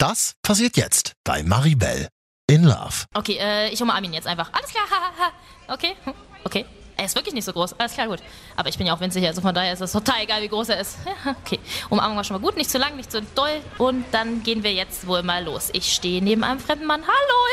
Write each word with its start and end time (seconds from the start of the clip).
Das 0.00 0.32
passiert 0.40 0.78
jetzt 0.78 1.12
bei 1.24 1.42
Maribel 1.42 2.08
in 2.46 2.64
Love. 2.64 3.04
Okay, 3.12 3.36
äh, 3.38 3.68
ich 3.68 3.82
umarme 3.82 4.06
ihn 4.06 4.14
jetzt 4.14 4.26
einfach. 4.26 4.50
Alles 4.52 4.70
klar. 4.70 4.84
Okay, 5.68 5.94
okay. 6.44 6.64
Er 6.96 7.04
ist 7.04 7.14
wirklich 7.14 7.34
nicht 7.34 7.44
so 7.44 7.52
groß. 7.52 7.74
Alles 7.74 7.92
klar, 7.92 8.08
gut. 8.08 8.20
Aber 8.56 8.70
ich 8.70 8.78
bin 8.78 8.86
ja 8.86 8.94
auch 8.94 9.00
winzig, 9.00 9.24
also 9.26 9.42
von 9.42 9.54
daher 9.54 9.74
ist 9.74 9.82
es 9.82 9.92
total 9.92 10.22
egal, 10.22 10.40
wie 10.40 10.48
groß 10.48 10.70
er 10.70 10.80
ist. 10.80 10.96
Okay. 11.44 11.60
Umarmung 11.90 12.16
war 12.16 12.24
schon 12.24 12.40
mal 12.40 12.42
gut, 12.42 12.56
nicht 12.56 12.70
zu 12.70 12.78
lang, 12.78 12.96
nicht 12.96 13.12
zu 13.12 13.20
doll. 13.20 13.60
Und 13.76 14.06
dann 14.10 14.42
gehen 14.42 14.62
wir 14.62 14.72
jetzt 14.72 15.06
wohl 15.06 15.22
mal 15.22 15.44
los. 15.44 15.68
Ich 15.74 15.92
stehe 15.92 16.24
neben 16.24 16.44
einem 16.44 16.60
fremden 16.60 16.86
Mann. 16.86 17.02
Hallo, 17.02 17.46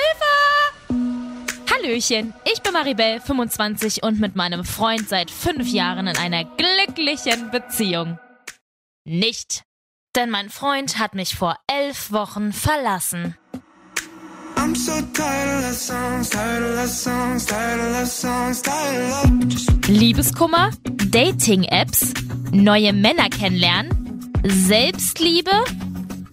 Hilfe! 0.89 1.73
Hallöchen, 1.73 2.33
ich 2.45 2.61
bin 2.61 2.71
Maribel, 2.71 3.19
25 3.19 4.03
und 4.03 4.21
mit 4.21 4.37
meinem 4.37 4.63
Freund 4.63 5.09
seit 5.09 5.29
fünf 5.29 5.67
Jahren 5.67 6.07
in 6.07 6.17
einer 6.17 6.45
glücklichen 6.45 7.51
Beziehung. 7.51 8.17
Nicht. 9.03 9.66
Denn 10.17 10.29
mein 10.31 10.49
Freund 10.49 10.97
hat 10.97 11.13
mich 11.13 11.35
vor 11.35 11.59
elf 11.67 12.11
Wochen 12.11 12.51
verlassen. 12.51 13.37
I'm 14.55 14.73
so 14.73 14.93
tired 15.13 15.59
of 15.59 15.61
love 15.61 15.75
songs, 15.75 16.31
tired 16.31 16.63
of 16.63 16.75
love 16.75 16.87
songs, 16.87 17.45
tired 17.45 17.79
of 17.79 17.91
love 17.91 18.07
songs, 18.07 18.63
tired 18.63 19.11
of 19.11 19.25
love. 19.25 19.47
Just 19.47 19.87
Liebeskummer, 19.87 20.71
Dating-Apps, 21.11 22.15
neue 22.51 22.93
Männer 22.93 23.29
kennenlernen, 23.29 24.31
Selbstliebe, 24.43 25.51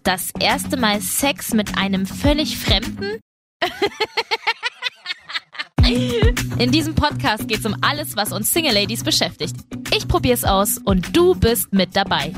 das 0.03 0.31
erste 0.41 0.79
Mal 0.79 1.03
Sex 1.03 1.53
mit 1.53 1.77
einem 1.77 2.07
völlig 2.07 2.57
Fremden. 2.57 3.21
In 6.59 6.73
diesem 6.73 6.95
Podcast 6.95 7.49
geht 7.49 7.59
es 7.59 7.67
um 7.67 7.77
alles, 7.83 8.17
was 8.17 8.33
uns 8.33 8.51
Single 8.51 8.73
Ladies 8.73 9.05
beschäftigt. 9.05 9.57
Ich 9.95 10.09
probiere 10.09 10.33
es 10.33 10.45
aus 10.45 10.79
und 10.79 11.15
du 11.15 11.35
bist 11.35 11.71
mit 11.75 11.95
dabei. 11.95 12.33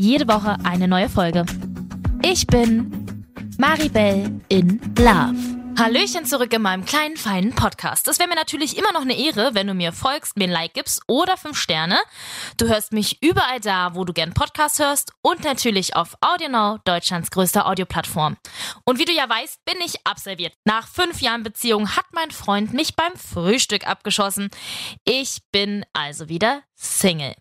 Jede 0.00 0.28
Woche 0.28 0.56
eine 0.62 0.86
neue 0.86 1.08
Folge. 1.08 1.44
Ich 2.22 2.46
bin 2.46 3.26
Maribel 3.58 4.40
in 4.48 4.80
Love. 4.96 5.34
Hallöchen 5.76 6.24
zurück 6.24 6.52
in 6.52 6.62
meinem 6.62 6.84
kleinen, 6.84 7.16
feinen 7.16 7.52
Podcast. 7.52 8.06
Es 8.06 8.20
wäre 8.20 8.28
mir 8.28 8.36
natürlich 8.36 8.78
immer 8.78 8.92
noch 8.92 9.00
eine 9.00 9.18
Ehre, 9.18 9.56
wenn 9.56 9.66
du 9.66 9.74
mir 9.74 9.92
folgst, 9.92 10.36
mir 10.36 10.44
ein 10.44 10.52
Like 10.52 10.74
gibst 10.74 11.02
oder 11.08 11.36
fünf 11.36 11.58
Sterne. 11.58 11.98
Du 12.58 12.68
hörst 12.68 12.92
mich 12.92 13.20
überall 13.24 13.58
da, 13.58 13.96
wo 13.96 14.04
du 14.04 14.12
gern 14.12 14.34
Podcast 14.34 14.78
hörst 14.78 15.10
und 15.20 15.42
natürlich 15.42 15.96
auf 15.96 16.14
AudioNow, 16.20 16.78
Deutschlands 16.84 17.32
größter 17.32 17.66
Audioplattform. 17.66 18.36
Und 18.84 19.00
wie 19.00 19.04
du 19.04 19.12
ja 19.12 19.28
weißt, 19.28 19.64
bin 19.64 19.78
ich 19.84 20.06
absolviert. 20.06 20.54
Nach 20.64 20.86
fünf 20.86 21.20
Jahren 21.20 21.42
Beziehung 21.42 21.96
hat 21.96 22.06
mein 22.12 22.30
Freund 22.30 22.72
mich 22.72 22.94
beim 22.94 23.16
Frühstück 23.16 23.84
abgeschossen. 23.84 24.48
Ich 25.04 25.38
bin 25.50 25.84
also 25.92 26.28
wieder 26.28 26.62
Single 26.76 27.34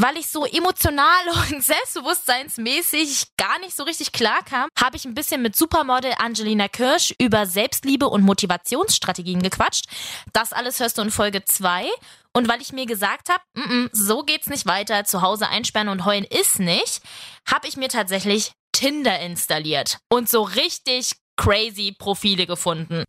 weil 0.00 0.16
ich 0.16 0.28
so 0.28 0.44
emotional 0.44 1.28
und 1.50 1.62
selbstbewusstseinsmäßig 1.62 3.26
gar 3.36 3.58
nicht 3.60 3.76
so 3.76 3.82
richtig 3.82 4.12
klar 4.12 4.40
kam, 4.44 4.68
habe 4.78 4.96
ich 4.96 5.04
ein 5.04 5.14
bisschen 5.14 5.42
mit 5.42 5.56
Supermodel 5.56 6.14
Angelina 6.18 6.68
Kirsch 6.68 7.14
über 7.18 7.46
Selbstliebe 7.46 8.08
und 8.08 8.22
Motivationsstrategien 8.22 9.42
gequatscht. 9.42 9.86
Das 10.32 10.52
alles 10.52 10.80
hörst 10.80 10.98
du 10.98 11.02
in 11.02 11.10
Folge 11.10 11.44
2. 11.44 11.86
Und 12.32 12.48
weil 12.48 12.62
ich 12.62 12.72
mir 12.72 12.86
gesagt 12.86 13.28
habe, 13.28 13.42
mm 13.54 13.60
-mm, 13.60 13.90
so 13.92 14.22
geht's 14.22 14.48
nicht 14.48 14.66
weiter, 14.66 15.04
zu 15.04 15.20
Hause 15.20 15.48
einsperren 15.48 15.88
und 15.88 16.04
heulen 16.04 16.24
ist 16.24 16.60
nicht, 16.60 17.00
habe 17.44 17.66
ich 17.66 17.76
mir 17.76 17.88
tatsächlich 17.88 18.52
Tinder 18.72 19.18
installiert 19.18 19.98
und 20.08 20.28
so 20.28 20.42
richtig 20.42 21.16
crazy 21.36 21.92
Profile 21.98 22.46
gefunden. 22.46 23.04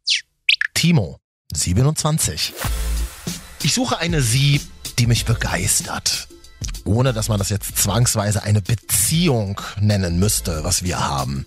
Timo, 0.73 1.19
27. 1.53 2.53
Ich 3.61 3.73
suche 3.75 3.99
eine 3.99 4.21
Sie, 4.21 4.59
die 4.97 5.05
mich 5.05 5.25
begeistert. 5.25 6.30
Ohne 6.85 7.13
dass 7.13 7.29
man 7.29 7.39
das 7.39 7.49
jetzt 7.49 7.77
zwangsweise 7.77 8.43
eine 8.43 8.61
Beziehung 8.61 9.59
nennen 9.79 10.19
müsste, 10.19 10.63
was 10.63 10.83
wir 10.83 10.99
haben. 10.99 11.45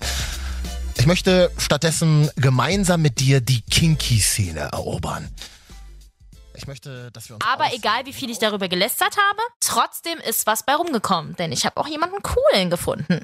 Ich 0.97 1.07
möchte 1.07 1.51
stattdessen 1.59 2.31
gemeinsam 2.37 3.03
mit 3.03 3.21
dir 3.21 3.41
die 3.41 3.63
Kinky-Szene 3.63 4.61
erobern. 4.73 5.29
Ich 6.57 6.67
möchte, 6.67 7.11
dass 7.13 7.29
wir 7.29 7.37
uns 7.37 7.45
Aber 7.47 7.73
egal, 7.73 8.07
wie 8.07 8.13
viel 8.13 8.31
ich 8.31 8.39
darüber 8.39 8.69
gelästert 8.69 9.17
habe, 9.17 9.41
trotzdem 9.61 10.19
ist 10.19 10.47
was 10.47 10.65
bei 10.65 10.75
rumgekommen. 10.75 11.37
Denn 11.37 11.53
ich 11.53 11.67
habe 11.67 11.77
auch 11.79 11.87
jemanden 11.87 12.23
coolen 12.23 12.71
gefunden. 12.71 13.21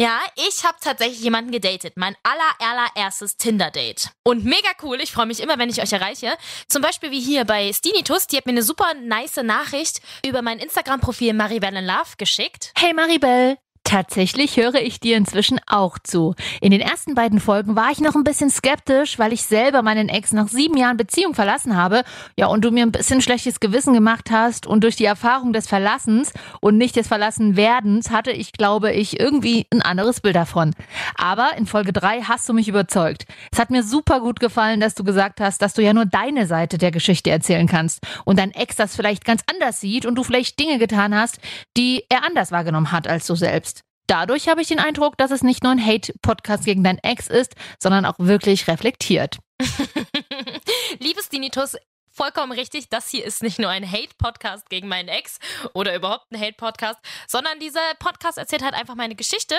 Ja, 0.00 0.20
ich 0.36 0.64
habe 0.64 0.78
tatsächlich 0.80 1.20
jemanden 1.20 1.50
gedatet. 1.50 1.94
Mein 1.96 2.16
aller, 2.22 2.78
allererstes 2.96 3.36
Tinder-Date. 3.36 4.10
Und 4.22 4.44
mega 4.44 4.70
cool. 4.82 5.00
Ich 5.00 5.12
freue 5.12 5.26
mich 5.26 5.40
immer, 5.40 5.58
wenn 5.58 5.68
ich 5.68 5.82
euch 5.82 5.92
erreiche. 5.92 6.32
Zum 6.68 6.82
Beispiel 6.82 7.10
wie 7.10 7.20
hier 7.20 7.44
bei 7.44 7.72
Stinitus. 7.72 8.26
Die 8.26 8.36
hat 8.36 8.46
mir 8.46 8.52
eine 8.52 8.62
super 8.62 8.94
nice 8.94 9.42
Nachricht 9.42 10.00
über 10.24 10.42
mein 10.42 10.58
Instagram-Profil 10.58 11.34
Maribel 11.34 11.74
in 11.74 11.86
Love 11.86 12.16
geschickt. 12.16 12.72
Hey 12.76 12.94
Maribel! 12.94 13.58
Tatsächlich 13.90 14.56
höre 14.56 14.76
ich 14.76 15.00
dir 15.00 15.16
inzwischen 15.16 15.58
auch 15.66 15.98
zu. 15.98 16.36
In 16.60 16.70
den 16.70 16.80
ersten 16.80 17.16
beiden 17.16 17.40
Folgen 17.40 17.74
war 17.74 17.90
ich 17.90 17.98
noch 17.98 18.14
ein 18.14 18.22
bisschen 18.22 18.48
skeptisch, 18.48 19.18
weil 19.18 19.32
ich 19.32 19.42
selber 19.42 19.82
meinen 19.82 20.08
Ex 20.08 20.32
nach 20.32 20.46
sieben 20.46 20.76
Jahren 20.76 20.96
Beziehung 20.96 21.34
verlassen 21.34 21.76
habe. 21.76 22.04
Ja, 22.36 22.46
und 22.46 22.64
du 22.64 22.70
mir 22.70 22.84
ein 22.84 22.92
bisschen 22.92 23.20
schlechtes 23.20 23.58
Gewissen 23.58 23.92
gemacht 23.92 24.30
hast. 24.30 24.64
Und 24.64 24.84
durch 24.84 24.94
die 24.94 25.06
Erfahrung 25.06 25.52
des 25.52 25.66
Verlassens 25.66 26.32
und 26.60 26.78
nicht 26.78 26.94
des 26.94 27.08
Verlassenwerdens 27.08 28.12
hatte 28.12 28.30
ich, 28.30 28.52
glaube 28.52 28.92
ich, 28.92 29.18
irgendwie 29.18 29.66
ein 29.72 29.82
anderes 29.82 30.20
Bild 30.20 30.36
davon. 30.36 30.72
Aber 31.16 31.56
in 31.56 31.66
Folge 31.66 31.92
drei 31.92 32.20
hast 32.20 32.48
du 32.48 32.52
mich 32.52 32.68
überzeugt. 32.68 33.24
Es 33.50 33.58
hat 33.58 33.70
mir 33.70 33.82
super 33.82 34.20
gut 34.20 34.38
gefallen, 34.38 34.78
dass 34.78 34.94
du 34.94 35.02
gesagt 35.02 35.40
hast, 35.40 35.62
dass 35.62 35.74
du 35.74 35.82
ja 35.82 35.94
nur 35.94 36.06
deine 36.06 36.46
Seite 36.46 36.78
der 36.78 36.92
Geschichte 36.92 37.30
erzählen 37.30 37.66
kannst. 37.66 38.06
Und 38.24 38.38
dein 38.38 38.52
Ex 38.52 38.76
das 38.76 38.94
vielleicht 38.94 39.24
ganz 39.24 39.42
anders 39.50 39.80
sieht 39.80 40.06
und 40.06 40.14
du 40.14 40.22
vielleicht 40.22 40.60
Dinge 40.60 40.78
getan 40.78 41.12
hast, 41.12 41.40
die 41.76 42.04
er 42.08 42.24
anders 42.24 42.52
wahrgenommen 42.52 42.92
hat 42.92 43.08
als 43.08 43.26
du 43.26 43.34
selbst. 43.34 43.79
Dadurch 44.10 44.48
habe 44.48 44.60
ich 44.60 44.66
den 44.66 44.80
Eindruck, 44.80 45.16
dass 45.18 45.30
es 45.30 45.44
nicht 45.44 45.62
nur 45.62 45.70
ein 45.70 45.86
Hate-Podcast 45.86 46.64
gegen 46.64 46.82
dein 46.82 46.98
Ex 46.98 47.28
ist, 47.28 47.54
sondern 47.80 48.04
auch 48.04 48.18
wirklich 48.18 48.66
reflektiert. 48.66 49.38
Liebes 50.98 51.28
Dinitus, 51.28 51.76
vollkommen 52.20 52.52
richtig. 52.52 52.90
Das 52.90 53.08
hier 53.08 53.24
ist 53.24 53.42
nicht 53.42 53.58
nur 53.58 53.70
ein 53.70 53.90
Hate-Podcast 53.90 54.68
gegen 54.68 54.88
meinen 54.88 55.08
Ex 55.08 55.38
oder 55.72 55.94
überhaupt 55.96 56.30
ein 56.30 56.38
Hate-Podcast, 56.38 56.98
sondern 57.26 57.58
dieser 57.60 57.80
Podcast 57.98 58.36
erzählt 58.36 58.62
halt 58.62 58.74
einfach 58.74 58.94
meine 58.94 59.14
Geschichte. 59.14 59.54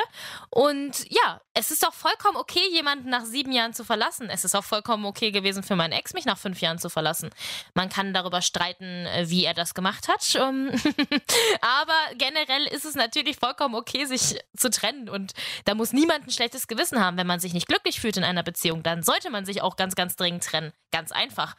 Und 0.52 1.10
ja, 1.10 1.42
es 1.56 1.72
ist 1.72 1.82
doch 1.82 1.92
vollkommen 1.92 2.38
okay, 2.38 2.62
jemanden 2.72 3.10
nach 3.10 3.26
sieben 3.26 3.52
Jahren 3.52 3.74
zu 3.74 3.84
verlassen. 3.84 4.30
Es 4.30 4.46
ist 4.46 4.56
auch 4.56 4.64
vollkommen 4.64 5.06
okay 5.06 5.32
gewesen 5.32 5.64
für 5.64 5.76
meinen 5.76 5.94
Ex, 5.94 6.14
mich 6.14 6.26
nach 6.26 6.38
fünf 6.38 6.62
Jahren 6.62 6.78
zu 6.78 6.92
verlassen. 6.92 7.32
Man 7.74 7.90
kann 7.90 8.14
darüber 8.14 8.44
streiten, 8.44 9.08
äh, 9.08 9.28
wie 9.28 9.44
er 9.44 9.56
das 9.56 9.74
gemacht 9.74 10.08
hat. 10.08 10.24
ähm, 10.36 10.70
Aber 11.62 11.98
generell 12.20 12.68
ist 12.68 12.86
es 12.86 12.94
natürlich 12.94 13.38
vollkommen 13.38 13.74
okay, 13.74 14.06
sich 14.06 14.38
zu 14.56 14.70
trennen. 14.70 15.10
Und 15.10 15.34
da 15.66 15.74
muss 15.74 15.94
niemand 15.94 16.28
ein 16.28 16.32
schlechtes 16.32 16.68
Gewissen 16.68 17.04
haben. 17.04 17.18
Wenn 17.18 17.26
man 17.26 17.40
sich 17.40 17.56
nicht 17.56 17.68
glücklich 17.68 18.00
fühlt 18.00 18.18
in 18.18 18.24
einer 18.24 18.44
Beziehung, 18.44 18.84
dann 18.84 19.02
sollte 19.02 19.32
man 19.32 19.48
sich 19.48 19.64
auch 19.64 19.78
ganz, 19.78 19.96
ganz 19.96 20.16
dringend 20.16 20.44
trennen. 20.44 20.74
Ganz 20.92 21.12
einfach 21.12 21.56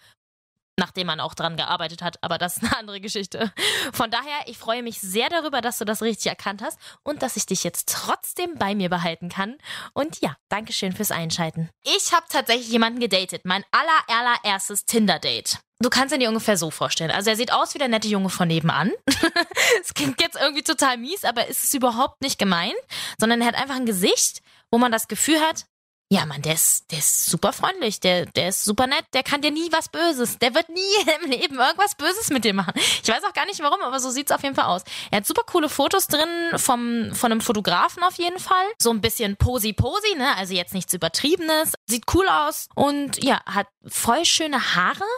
nachdem 0.82 1.06
man 1.06 1.20
auch 1.20 1.34
dran 1.34 1.56
gearbeitet 1.56 2.02
hat, 2.02 2.22
aber 2.22 2.38
das 2.38 2.56
ist 2.56 2.64
eine 2.64 2.76
andere 2.76 3.00
Geschichte. 3.00 3.52
Von 3.92 4.10
daher, 4.10 4.46
ich 4.46 4.58
freue 4.58 4.82
mich 4.82 5.00
sehr 5.00 5.28
darüber, 5.28 5.60
dass 5.60 5.78
du 5.78 5.84
das 5.84 6.02
richtig 6.02 6.26
erkannt 6.26 6.60
hast 6.60 6.76
und 7.04 7.22
dass 7.22 7.36
ich 7.36 7.46
dich 7.46 7.62
jetzt 7.62 7.88
trotzdem 7.88 8.56
bei 8.56 8.74
mir 8.74 8.88
behalten 8.88 9.28
kann. 9.28 9.58
Und 9.94 10.20
ja, 10.20 10.36
Dankeschön 10.48 10.92
fürs 10.92 11.12
Einschalten. 11.12 11.70
Ich 11.84 12.12
habe 12.12 12.26
tatsächlich 12.28 12.68
jemanden 12.68 12.98
gedatet, 12.98 13.42
mein 13.44 13.64
aller, 13.70 14.18
allererstes 14.20 14.84
Tinder-Date. 14.84 15.58
Du 15.78 15.88
kannst 15.88 16.14
ihn 16.14 16.20
dir 16.20 16.28
ungefähr 16.28 16.56
so 16.56 16.70
vorstellen. 16.70 17.10
Also 17.10 17.30
er 17.30 17.36
sieht 17.36 17.52
aus 17.52 17.74
wie 17.74 17.78
der 17.78 17.88
nette 17.88 18.08
Junge 18.08 18.30
von 18.30 18.48
nebenan. 18.48 18.92
Es 19.80 19.94
klingt 19.94 20.20
jetzt 20.20 20.36
irgendwie 20.40 20.62
total 20.62 20.96
mies, 20.96 21.24
aber 21.24 21.46
ist 21.48 21.64
es 21.64 21.74
überhaupt 21.74 22.22
nicht 22.22 22.38
gemein, 22.38 22.72
sondern 23.18 23.40
er 23.40 23.48
hat 23.48 23.54
einfach 23.54 23.76
ein 23.76 23.86
Gesicht, 23.86 24.42
wo 24.70 24.78
man 24.78 24.92
das 24.92 25.08
Gefühl 25.08 25.40
hat, 25.40 25.66
ja, 26.12 26.26
Mann, 26.26 26.42
der 26.42 26.52
ist, 26.52 26.92
der 26.92 26.98
ist 26.98 27.24
super 27.24 27.54
freundlich, 27.54 27.98
der, 27.98 28.26
der 28.26 28.50
ist 28.50 28.64
super 28.64 28.86
nett, 28.86 29.06
der 29.14 29.22
kann 29.22 29.40
dir 29.40 29.50
nie 29.50 29.72
was 29.72 29.88
Böses. 29.88 30.38
Der 30.38 30.54
wird 30.54 30.68
nie 30.68 30.80
im 31.24 31.30
Leben 31.30 31.58
irgendwas 31.58 31.94
Böses 31.94 32.28
mit 32.28 32.44
dir 32.44 32.52
machen. 32.52 32.74
Ich 32.76 33.08
weiß 33.08 33.24
auch 33.24 33.32
gar 33.32 33.46
nicht 33.46 33.60
warum, 33.60 33.80
aber 33.80 33.98
so 33.98 34.10
sieht's 34.10 34.30
auf 34.30 34.42
jeden 34.42 34.54
Fall 34.54 34.66
aus. 34.66 34.82
Er 35.10 35.18
hat 35.18 35.26
super 35.26 35.40
coole 35.46 35.70
Fotos 35.70 36.08
drin 36.08 36.28
vom, 36.56 37.14
von 37.14 37.32
einem 37.32 37.40
Fotografen 37.40 38.02
auf 38.02 38.18
jeden 38.18 38.38
Fall. 38.38 38.66
So 38.78 38.90
ein 38.90 39.00
bisschen 39.00 39.38
posi-posi, 39.38 40.16
ne? 40.18 40.36
Also 40.36 40.52
jetzt 40.52 40.74
nichts 40.74 40.92
Übertriebenes. 40.92 41.72
Sieht 41.86 42.04
cool 42.12 42.28
aus 42.28 42.68
und 42.74 43.24
ja, 43.24 43.40
hat 43.46 43.68
voll 43.86 44.26
schöne 44.26 44.74
Haare, 44.76 45.08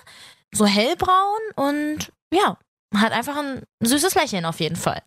so 0.53 0.65
hellbraun 0.65 1.41
und 1.57 2.13
ja, 2.33 2.57
hat 3.01 3.13
einfach 3.13 3.37
ein 3.37 3.63
süßes 3.81 4.15
Lächeln 4.15 4.45
auf 4.45 4.61
jeden 4.61 4.77
Fall. 4.77 5.03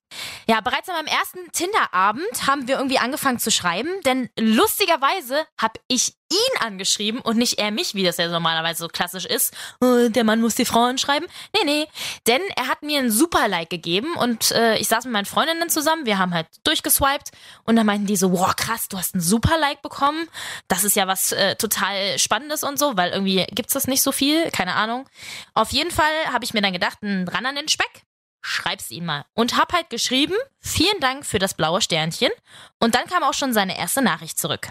Ja, 0.48 0.62
bereits 0.62 0.90
an 0.90 0.96
meinem 0.96 1.08
ersten 1.08 1.52
Tinder-Abend 1.52 2.48
haben 2.48 2.68
wir 2.68 2.78
irgendwie 2.78 3.00
angefangen 3.00 3.40
zu 3.40 3.52
schreiben, 3.52 3.90
denn 4.06 4.30
lustigerweise 4.40 5.46
habe 5.60 5.80
ich 5.88 6.14
ihn 6.32 6.62
angeschrieben 6.62 7.22
und 7.22 7.38
nicht 7.38 7.60
er 7.60 7.72
mich, 7.72 7.96
wie 7.96 8.04
das 8.04 8.18
ja 8.18 8.28
normalerweise 8.28 8.84
so 8.84 8.88
klassisch 8.88 9.26
ist. 9.26 9.54
Äh, 9.82 10.10
Der 10.10 10.24
Mann 10.24 10.42
muss 10.42 10.56
die 10.56 10.66
Frau 10.66 10.84
anschreiben. 10.84 11.28
Nee, 11.54 11.64
nee. 11.66 11.88
Denn 12.28 12.42
er 12.56 12.68
hat 12.68 12.82
mir 12.84 13.00
ein 13.00 13.12
Super-Like 13.12 13.70
gegeben 13.70 14.14
und 14.16 14.52
äh, 14.52 14.78
ich 14.78 14.88
saß 14.88 15.06
mit 15.06 15.14
meinen 15.14 15.26
Freundinnen 15.26 15.70
zusammen, 15.70 16.06
wir 16.06 16.18
haben 16.18 16.34
halt 16.34 16.48
durchgeswiped 16.64 17.32
und 17.64 17.76
dann 17.76 17.86
meinten 17.86 18.08
die 18.08 18.18
so, 18.18 18.32
wow, 18.32 18.56
krass, 18.56 18.88
du 18.90 18.98
hast 18.98 19.16
ein 19.16 19.22
Super-Like 19.22 19.82
bekommen. 19.82 20.28
Das 20.68 20.84
ist 20.84 20.96
ja 20.96 21.08
was 21.08 21.32
äh, 21.32 21.56
total 21.56 22.20
Spannendes 22.20 22.64
und 22.64 22.78
so, 22.78 22.98
weil 22.98 23.12
irgendwie 23.12 23.46
gibt's 23.52 23.74
das 23.74 23.88
nicht 23.88 24.02
so 24.02 24.12
viel, 24.12 24.52
keine 24.52 24.76
Ahnung. 24.76 25.08
Auf 25.54 25.72
jeden 25.72 25.92
Fall 25.92 26.12
habe 26.32 26.44
ich 26.46 26.54
mir 26.54 26.62
dann 26.62 26.74
gedacht, 26.74 27.02
ein 27.04 27.28
ran 27.28 27.46
an 27.46 27.56
den 27.56 27.68
Speck. 27.70 28.04
schreib's 28.42 28.92
ihm 28.92 29.06
mal. 29.06 29.26
Und 29.34 29.58
hab 29.58 29.74
halt 29.74 29.90
geschrieben, 29.90 30.36
vielen 30.60 31.00
Dank 31.00 31.26
für 31.26 31.40
das 31.40 31.54
blaue 31.54 31.82
Sternchen. 31.82 32.32
Und 32.80 32.96
dann 32.96 33.06
kam 33.08 33.24
auch 33.24 33.34
schon 33.34 33.54
seine 33.54 33.78
erste 33.78 34.02
Nachricht 34.02 34.40
zurück. 34.40 34.70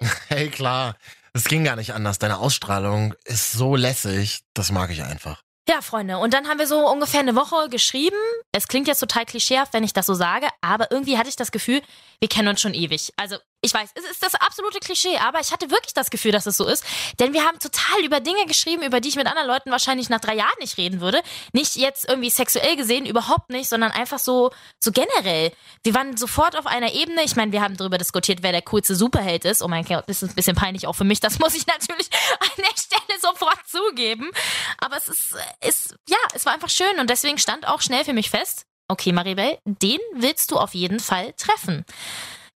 Hey, 0.28 0.48
klar. 0.48 0.96
Es 1.32 1.44
ging 1.44 1.64
gar 1.64 1.76
nicht 1.76 1.94
anders. 1.94 2.18
Deine 2.18 2.38
Ausstrahlung 2.38 3.14
ist 3.24 3.52
so 3.52 3.76
lässig. 3.76 4.40
Das 4.54 4.72
mag 4.72 4.90
ich 4.90 5.02
einfach. 5.02 5.42
Ja, 5.68 5.82
Freunde, 5.82 6.16
und 6.16 6.32
dann 6.32 6.48
haben 6.48 6.58
wir 6.58 6.66
so 6.66 6.90
ungefähr 6.90 7.20
eine 7.20 7.36
Woche 7.36 7.68
geschrieben. 7.68 8.16
Es 8.52 8.68
klingt 8.68 8.88
jetzt 8.88 9.00
total 9.00 9.26
klischeehaft, 9.26 9.74
wenn 9.74 9.84
ich 9.84 9.92
das 9.92 10.06
so 10.06 10.14
sage, 10.14 10.48
aber 10.62 10.90
irgendwie 10.90 11.18
hatte 11.18 11.28
ich 11.28 11.36
das 11.36 11.52
Gefühl, 11.52 11.82
wir 12.20 12.28
kennen 12.28 12.48
uns 12.48 12.60
schon 12.60 12.74
ewig. 12.74 13.12
Also, 13.16 13.36
ich 13.60 13.74
weiß, 13.74 13.90
es 13.94 14.04
ist 14.04 14.22
das 14.22 14.34
absolute 14.36 14.78
Klischee, 14.78 15.18
aber 15.18 15.40
ich 15.40 15.52
hatte 15.52 15.70
wirklich 15.70 15.92
das 15.92 16.10
Gefühl, 16.10 16.30
dass 16.30 16.46
es 16.46 16.56
so 16.56 16.66
ist. 16.66 16.84
Denn 17.18 17.32
wir 17.32 17.44
haben 17.44 17.58
total 17.58 18.04
über 18.04 18.20
Dinge 18.20 18.46
geschrieben, 18.46 18.82
über 18.82 19.00
die 19.00 19.08
ich 19.08 19.16
mit 19.16 19.26
anderen 19.26 19.48
Leuten 19.48 19.72
wahrscheinlich 19.72 20.08
nach 20.08 20.20
drei 20.20 20.36
Jahren 20.36 20.58
nicht 20.60 20.78
reden 20.78 21.00
würde. 21.00 21.20
Nicht 21.52 21.74
jetzt 21.74 22.08
irgendwie 22.08 22.30
sexuell 22.30 22.76
gesehen, 22.76 23.04
überhaupt 23.04 23.50
nicht, 23.50 23.68
sondern 23.68 23.90
einfach 23.90 24.20
so, 24.20 24.52
so 24.78 24.92
generell. 24.92 25.52
Wir 25.82 25.94
waren 25.94 26.16
sofort 26.16 26.56
auf 26.56 26.66
einer 26.66 26.92
Ebene. 26.92 27.22
Ich 27.24 27.34
meine, 27.34 27.50
wir 27.50 27.60
haben 27.60 27.76
darüber 27.76 27.98
diskutiert, 27.98 28.42
wer 28.42 28.52
der 28.52 28.62
coolste 28.62 28.94
Superheld 28.94 29.44
ist. 29.44 29.60
Oh 29.60 29.68
mein 29.68 29.84
Gott, 29.84 30.04
das 30.06 30.22
ist 30.22 30.30
ein 30.30 30.36
bisschen 30.36 30.56
peinlich 30.56 30.86
auch 30.86 30.94
für 30.94 31.04
mich. 31.04 31.18
Das 31.18 31.38
muss 31.40 31.54
ich 31.56 31.66
natürlich 31.66 32.10
an 32.38 32.50
der 32.58 32.80
Stelle 32.80 33.20
sofort 33.20 33.58
zugeben. 33.66 34.30
Aber 34.78 34.96
es 34.96 35.08
ist, 35.08 35.36
ist, 35.66 35.96
ja, 36.08 36.18
es 36.32 36.46
war 36.46 36.52
einfach 36.52 36.70
schön 36.70 37.00
und 37.00 37.10
deswegen 37.10 37.38
stand 37.38 37.66
auch 37.66 37.80
schnell 37.80 38.04
für 38.04 38.12
mich 38.12 38.30
fest, 38.30 38.66
okay, 38.88 39.12
Maribel, 39.12 39.58
den 39.64 39.98
willst 40.14 40.50
du 40.50 40.56
auf 40.56 40.74
jeden 40.74 41.00
Fall 41.00 41.32
treffen. 41.34 41.84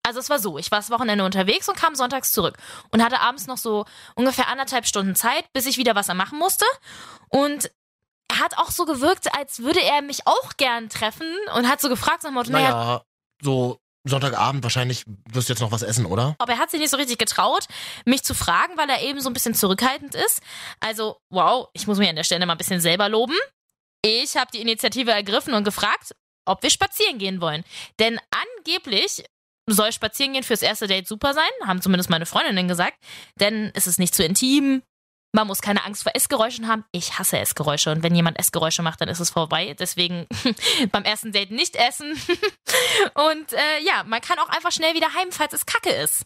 Also 0.03 0.19
es 0.19 0.29
war 0.29 0.39
so, 0.39 0.57
ich 0.57 0.71
war 0.71 0.79
das 0.79 0.89
Wochenende 0.89 1.23
unterwegs 1.23 1.69
und 1.69 1.77
kam 1.77 1.93
sonntags 1.93 2.31
zurück 2.31 2.57
und 2.89 3.03
hatte 3.03 3.19
abends 3.21 3.45
noch 3.45 3.57
so 3.57 3.85
ungefähr 4.15 4.47
anderthalb 4.47 4.87
Stunden 4.87 5.15
Zeit, 5.15 5.45
bis 5.53 5.67
ich 5.67 5.77
wieder 5.77 5.93
was 5.93 6.07
machen 6.07 6.39
musste. 6.39 6.65
Und 7.29 7.69
er 8.29 8.39
hat 8.39 8.57
auch 8.57 8.71
so 8.71 8.85
gewirkt, 8.85 9.35
als 9.37 9.59
würde 9.59 9.81
er 9.81 10.01
mich 10.01 10.25
auch 10.25 10.53
gern 10.57 10.89
treffen 10.89 11.27
und 11.55 11.67
hat 11.69 11.81
so 11.81 11.89
gefragt 11.89 12.23
nach 12.23 12.31
Motto, 12.31 12.51
naja, 12.51 12.71
Naja, 12.71 13.01
so 13.41 13.77
Sonntagabend 14.03 14.63
wahrscheinlich 14.63 15.03
wirst 15.31 15.49
du 15.49 15.53
jetzt 15.53 15.59
noch 15.59 15.71
was 15.71 15.83
essen, 15.83 16.07
oder? 16.07 16.35
aber 16.39 16.53
er 16.53 16.57
hat 16.59 16.71
sich 16.71 16.79
nicht 16.79 16.89
so 16.89 16.97
richtig 16.97 17.19
getraut, 17.19 17.67
mich 18.03 18.23
zu 18.23 18.33
fragen, 18.33 18.75
weil 18.77 18.89
er 18.89 19.03
eben 19.03 19.21
so 19.21 19.29
ein 19.29 19.33
bisschen 19.33 19.53
zurückhaltend 19.53 20.15
ist. 20.15 20.41
Also, 20.79 21.17
wow, 21.29 21.67
ich 21.73 21.85
muss 21.85 21.99
mich 21.99 22.09
an 22.09 22.15
der 22.15 22.23
Stelle 22.23 22.45
mal 22.47 22.53
ein 22.55 22.57
bisschen 22.57 22.81
selber 22.81 23.09
loben. 23.09 23.35
Ich 24.03 24.35
habe 24.37 24.49
die 24.51 24.61
Initiative 24.61 25.11
ergriffen 25.11 25.53
und 25.53 25.63
gefragt, 25.63 26.15
ob 26.45 26.63
wir 26.63 26.69
spazieren 26.69 27.17
gehen 27.17 27.41
wollen. 27.41 27.63
Denn 27.99 28.19
angeblich 28.31 29.23
soll 29.67 29.91
Spazierengehen 29.91 30.43
fürs 30.43 30.61
erste 30.61 30.87
Date 30.87 31.07
super 31.07 31.33
sein, 31.33 31.49
haben 31.65 31.81
zumindest 31.81 32.09
meine 32.09 32.25
Freundinnen 32.25 32.67
gesagt. 32.67 32.97
Denn 33.39 33.71
es 33.73 33.87
ist 33.87 33.99
nicht 33.99 34.15
zu 34.15 34.23
intim. 34.23 34.83
Man 35.33 35.47
muss 35.47 35.61
keine 35.61 35.85
Angst 35.85 36.03
vor 36.03 36.13
Essgeräuschen 36.13 36.67
haben. 36.67 36.83
Ich 36.91 37.17
hasse 37.17 37.39
Essgeräusche 37.39 37.89
und 37.89 38.03
wenn 38.03 38.13
jemand 38.13 38.37
Essgeräusche 38.37 38.81
macht, 38.81 38.99
dann 38.99 39.07
ist 39.07 39.21
es 39.21 39.29
vorbei. 39.29 39.75
Deswegen 39.79 40.27
beim 40.91 41.03
ersten 41.03 41.31
Date 41.31 41.51
nicht 41.51 41.77
essen. 41.77 42.11
Und 43.13 43.53
äh, 43.53 43.79
ja, 43.83 44.03
man 44.03 44.19
kann 44.19 44.39
auch 44.39 44.49
einfach 44.49 44.73
schnell 44.73 44.93
wieder 44.93 45.13
heim, 45.13 45.31
falls 45.31 45.53
es 45.53 45.65
kacke 45.65 45.89
ist. 45.89 46.25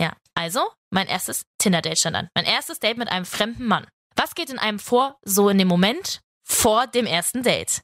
Ja, 0.00 0.12
also 0.34 0.60
mein 0.90 1.06
erstes 1.06 1.46
Tinder-Date 1.58 1.98
stand 1.98 2.16
an. 2.16 2.28
Mein 2.34 2.44
erstes 2.44 2.80
Date 2.80 2.98
mit 2.98 3.08
einem 3.08 3.24
fremden 3.24 3.66
Mann. 3.66 3.86
Was 4.14 4.34
geht 4.34 4.50
in 4.50 4.58
einem 4.58 4.78
vor, 4.78 5.18
so 5.22 5.48
in 5.48 5.58
dem 5.58 5.68
Moment 5.68 6.20
vor 6.44 6.86
dem 6.86 7.06
ersten 7.06 7.42
Date? 7.42 7.80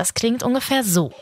Das 0.00 0.14
klingt 0.14 0.42
ungefähr 0.42 0.82
so. 0.82 1.12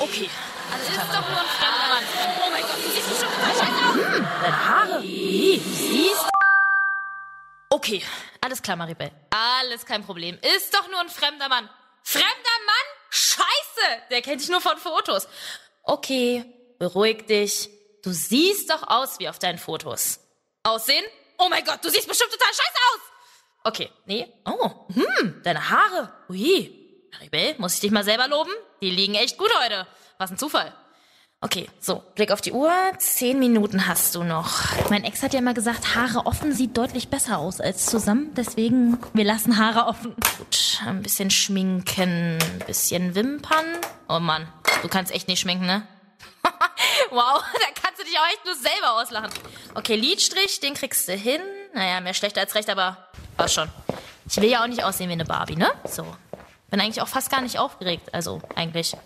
Okay, 0.00 0.28
also 0.70 0.92
ist 0.92 0.98
doch 0.98 1.30
nur 1.30 1.40
ein 1.40 1.46
fremder 1.46 1.88
Mann. 1.88 2.04
Oh 2.44 2.50
mein 2.50 2.60
Gott, 2.60 2.76
du 2.76 2.90
siehst 2.90 3.08
aus. 3.08 3.62
Hm, 3.94 4.28
deine 4.42 4.68
Haare. 4.68 5.02
Wie, 5.02 5.58
siehst... 5.58 6.28
Okay, 7.70 8.02
alles 8.42 8.60
klar, 8.60 8.76
Maribel. 8.76 9.10
Alles 9.30 9.86
kein 9.86 10.04
Problem. 10.04 10.38
Ist 10.42 10.74
doch 10.74 10.86
nur 10.90 11.00
ein 11.00 11.08
fremder 11.08 11.48
Mann. 11.48 11.70
Fremder 12.02 12.26
Mann? 12.66 12.86
Scheiße! 13.08 14.02
Der 14.10 14.20
kennt 14.20 14.42
dich 14.42 14.50
nur 14.50 14.60
von 14.60 14.76
Fotos. 14.76 15.26
Okay, 15.82 16.44
beruhig 16.78 17.24
dich. 17.24 17.70
Du 18.02 18.12
siehst 18.12 18.68
doch 18.68 18.86
aus 18.88 19.18
wie 19.20 19.28
auf 19.30 19.38
deinen 19.38 19.58
Fotos. 19.58 20.20
Aussehen? 20.64 21.06
Oh 21.38 21.48
mein 21.48 21.64
Gott, 21.64 21.82
du 21.82 21.88
siehst 21.88 22.06
bestimmt 22.06 22.32
total 22.32 22.48
scheiße 22.48 22.78
aus! 22.92 23.00
Okay, 23.64 23.90
nee. 24.04 24.30
Oh, 24.44 24.86
hm, 24.92 25.40
deine 25.42 25.70
Haare. 25.70 26.12
Ui. 26.28 26.85
Maribel, 27.12 27.54
muss 27.58 27.74
ich 27.74 27.80
dich 27.80 27.90
mal 27.90 28.04
selber 28.04 28.28
loben? 28.28 28.50
Die 28.82 28.90
liegen 28.90 29.14
echt 29.14 29.38
gut 29.38 29.50
heute. 29.62 29.86
Was 30.18 30.30
ein 30.30 30.38
Zufall. 30.38 30.72
Okay, 31.42 31.68
so, 31.80 32.02
Blick 32.14 32.32
auf 32.32 32.40
die 32.40 32.52
Uhr. 32.52 32.72
Zehn 32.98 33.38
Minuten 33.38 33.86
hast 33.86 34.14
du 34.14 34.24
noch. 34.24 34.62
Mein 34.88 35.04
Ex 35.04 35.22
hat 35.22 35.34
ja 35.34 35.38
immer 35.38 35.52
gesagt, 35.54 35.94
Haare 35.94 36.24
offen 36.26 36.52
sieht 36.52 36.76
deutlich 36.76 37.08
besser 37.08 37.38
aus 37.38 37.60
als 37.60 37.86
zusammen. 37.86 38.32
Deswegen, 38.34 38.98
wir 39.12 39.24
lassen 39.24 39.58
Haare 39.58 39.86
offen. 39.86 40.14
Gut, 40.38 40.80
ein 40.86 41.02
bisschen 41.02 41.30
schminken, 41.30 42.38
ein 42.40 42.64
bisschen 42.66 43.14
Wimpern. 43.14 43.66
Oh 44.08 44.18
Mann, 44.18 44.48
du 44.82 44.88
kannst 44.88 45.12
echt 45.12 45.28
nicht 45.28 45.40
schminken, 45.40 45.66
ne? 45.66 45.86
wow, 47.10 47.44
da 47.52 47.82
kannst 47.82 48.00
du 48.00 48.04
dich 48.04 48.18
auch 48.18 48.26
echt 48.28 48.44
nur 48.44 48.54
selber 48.54 49.00
auslachen. 49.00 49.30
Okay, 49.74 49.96
Lidstrich, 49.96 50.60
den 50.60 50.74
kriegst 50.74 51.06
du 51.06 51.12
hin. 51.12 51.42
Naja, 51.74 52.00
mehr 52.00 52.14
schlecht 52.14 52.38
als 52.38 52.54
recht, 52.54 52.70
aber 52.70 53.08
war 53.36 53.48
schon. 53.48 53.68
Ich 54.28 54.36
will 54.38 54.48
ja 54.48 54.62
auch 54.62 54.66
nicht 54.66 54.82
aussehen 54.82 55.08
wie 55.08 55.12
eine 55.12 55.26
Barbie, 55.26 55.56
ne? 55.56 55.70
So. 55.84 56.06
Bin 56.70 56.80
eigentlich 56.80 57.00
auch 57.00 57.08
fast 57.08 57.30
gar 57.30 57.40
nicht 57.40 57.58
aufgeregt. 57.58 58.12
Also, 58.12 58.40
eigentlich. 58.54 58.96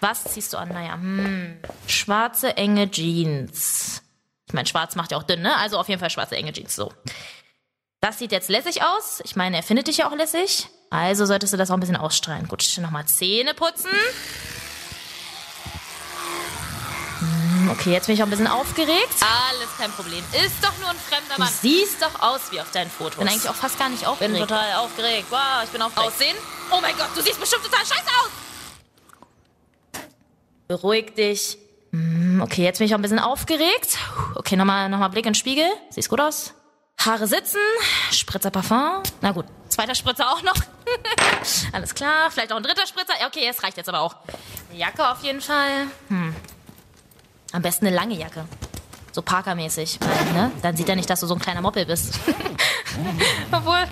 Was 0.00 0.24
ziehst 0.24 0.52
du 0.52 0.58
an? 0.58 0.68
Naja, 0.68 0.94
hm. 0.94 1.58
Schwarze, 1.86 2.56
enge 2.56 2.90
Jeans. 2.90 4.02
Ich 4.46 4.54
meine, 4.54 4.66
schwarz 4.66 4.96
macht 4.96 5.12
ja 5.12 5.18
auch 5.18 5.22
dünn, 5.22 5.42
ne? 5.42 5.56
Also 5.56 5.78
auf 5.78 5.88
jeden 5.88 6.00
Fall 6.00 6.10
schwarze, 6.10 6.36
enge 6.36 6.52
Jeans. 6.52 6.74
So. 6.74 6.92
Das 8.00 8.18
sieht 8.18 8.32
jetzt 8.32 8.48
lässig 8.50 8.82
aus. 8.82 9.22
Ich 9.24 9.36
meine, 9.36 9.56
er 9.56 9.62
findet 9.62 9.86
dich 9.86 9.98
ja 9.98 10.08
auch 10.10 10.14
lässig. 10.16 10.68
Also 10.90 11.24
solltest 11.24 11.52
du 11.52 11.56
das 11.56 11.70
auch 11.70 11.74
ein 11.74 11.80
bisschen 11.80 11.96
ausstrahlen. 11.96 12.48
Gut, 12.48 12.64
nochmal 12.80 13.06
Zähne 13.06 13.54
putzen. 13.54 13.90
Hm, 17.20 17.70
Okay, 17.70 17.92
jetzt 17.92 18.06
bin 18.06 18.14
ich 18.16 18.22
auch 18.22 18.26
ein 18.26 18.30
bisschen 18.30 18.48
aufgeregt. 18.48 19.14
Alles 19.20 19.68
kein 19.78 19.90
Problem. 19.92 20.22
Ist 20.32 20.62
doch 20.62 20.76
nur 20.80 20.90
ein 20.90 20.96
fremder 20.98 21.38
Mann. 21.38 21.48
Du 21.48 21.54
siehst 21.68 22.02
doch 22.02 22.20
aus 22.20 22.40
wie 22.50 22.60
auf 22.60 22.70
deinen 22.72 22.90
Fotos. 22.90 23.16
Bin 23.18 23.28
eigentlich 23.28 23.48
auch 23.48 23.54
fast 23.54 23.78
gar 23.78 23.88
nicht 23.88 24.06
aufgeregt. 24.06 24.34
Bin 24.34 24.42
total 24.42 24.74
aufgeregt. 24.74 25.26
Wow, 25.30 25.62
ich 25.64 25.70
bin 25.70 25.80
aufgeregt. 25.80 26.12
Aussehen? 26.12 26.36
Oh 26.72 26.80
mein 26.80 26.96
Gott, 26.96 27.08
du 27.14 27.20
siehst 27.22 27.38
bestimmt 27.38 27.64
total 27.64 27.80
scheiße 27.80 28.08
aus. 28.20 28.30
Beruhig 30.68 31.14
dich. 31.14 31.58
Hm, 31.92 32.40
Okay, 32.42 32.64
jetzt 32.64 32.78
bin 32.78 32.86
ich 32.86 32.94
auch 32.94 32.98
ein 32.98 33.02
bisschen 33.02 33.18
aufgeregt. 33.18 33.98
Okay, 34.34 34.56
nochmal 34.56 34.88
noch 34.88 34.98
mal 34.98 35.08
Blick 35.08 35.26
in 35.26 35.32
den 35.32 35.34
Spiegel. 35.36 35.66
Siehst 35.90 36.08
gut 36.08 36.20
aus. 36.20 36.54
Haare 36.98 37.26
sitzen. 37.26 37.58
Spritzer 38.10 38.50
Parfum. 38.50 39.02
Na 39.20 39.32
gut, 39.32 39.46
zweiter 39.68 39.94
Spritzer 39.94 40.30
auch 40.32 40.42
noch. 40.42 40.54
Alles 41.72 41.94
klar, 41.94 42.30
vielleicht 42.30 42.52
auch 42.52 42.56
ein 42.56 42.62
dritter 42.62 42.86
Spritzer. 42.86 43.14
Okay, 43.26 43.46
es 43.48 43.62
reicht 43.62 43.76
jetzt 43.76 43.88
aber 43.88 44.00
auch. 44.00 44.16
Eine 44.70 44.78
Jacke 44.78 45.08
auf 45.08 45.22
jeden 45.22 45.40
Fall. 45.40 45.86
Hm. 46.08 46.34
Am 47.52 47.62
besten 47.62 47.86
eine 47.86 47.94
lange 47.96 48.14
Jacke. 48.14 48.46
So 49.12 49.20
Parker-mäßig. 49.20 50.00
Ne? 50.32 50.50
Dann 50.62 50.74
sieht 50.76 50.88
er 50.88 50.96
nicht, 50.96 51.10
dass 51.10 51.20
du 51.20 51.26
so 51.26 51.34
ein 51.34 51.40
kleiner 51.40 51.60
Moppel 51.60 51.84
bist. 51.84 52.18
Obwohl, 53.52 53.84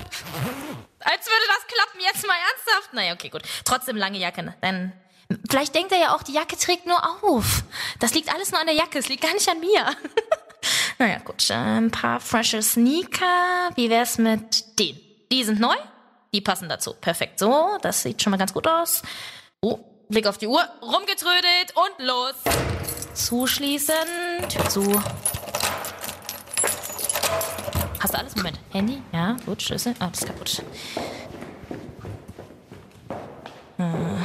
als 1.00 1.26
würde 1.26 1.44
das 1.48 1.66
klappen, 1.66 2.00
jetzt 2.00 2.26
mal 2.26 2.34
ernsthaft. 2.34 2.92
Naja, 2.92 3.12
okay, 3.14 3.28
gut. 3.28 3.42
Trotzdem 3.64 3.96
lange 3.96 4.18
Jacke. 4.18 4.42
ne? 4.42 4.54
Dann, 4.60 4.92
vielleicht 5.48 5.74
denkt 5.74 5.92
er 5.92 5.98
ja 5.98 6.14
auch, 6.14 6.22
die 6.22 6.32
Jacke 6.32 6.56
trägt 6.56 6.86
nur 6.86 6.98
auf. 7.22 7.62
Das 7.98 8.14
liegt 8.14 8.32
alles 8.32 8.50
nur 8.52 8.60
an 8.60 8.66
der 8.66 8.76
Jacke, 8.76 8.98
es 8.98 9.08
liegt 9.08 9.22
gar 9.22 9.32
nicht 9.34 9.48
an 9.48 9.60
mir. 9.60 9.86
naja, 10.98 11.18
gut. 11.18 11.48
äh, 11.50 11.54
Ein 11.54 11.90
paar 11.90 12.20
frische 12.20 12.62
Sneaker. 12.62 13.70
Wie 13.74 13.90
wär's 13.90 14.18
mit 14.18 14.78
denen? 14.78 15.00
Die 15.32 15.44
sind 15.44 15.60
neu. 15.60 15.76
Die 16.32 16.40
passen 16.40 16.68
dazu. 16.68 16.94
Perfekt. 16.94 17.38
So, 17.38 17.78
das 17.82 18.02
sieht 18.02 18.22
schon 18.22 18.30
mal 18.30 18.36
ganz 18.36 18.52
gut 18.52 18.66
aus. 18.68 19.02
Oh, 19.60 19.78
Blick 20.08 20.26
auf 20.26 20.38
die 20.38 20.46
Uhr. 20.46 20.62
Rumgetrödelt 20.82 21.74
und 21.74 22.06
los. 22.06 22.34
Zuschließen. 23.14 23.94
Tür 24.48 24.68
zu. 24.68 25.02
Hast 28.00 28.14
du 28.14 28.18
alles? 28.18 28.34
Moment. 28.34 28.58
Handy? 28.70 29.00
Ja, 29.12 29.36
gut. 29.46 29.62
Schlüssel. 29.62 29.94
Ah, 30.00 30.08
das 30.08 30.20
ist 30.22 30.26
kaputt. 30.26 30.62
Äh, 33.78 33.84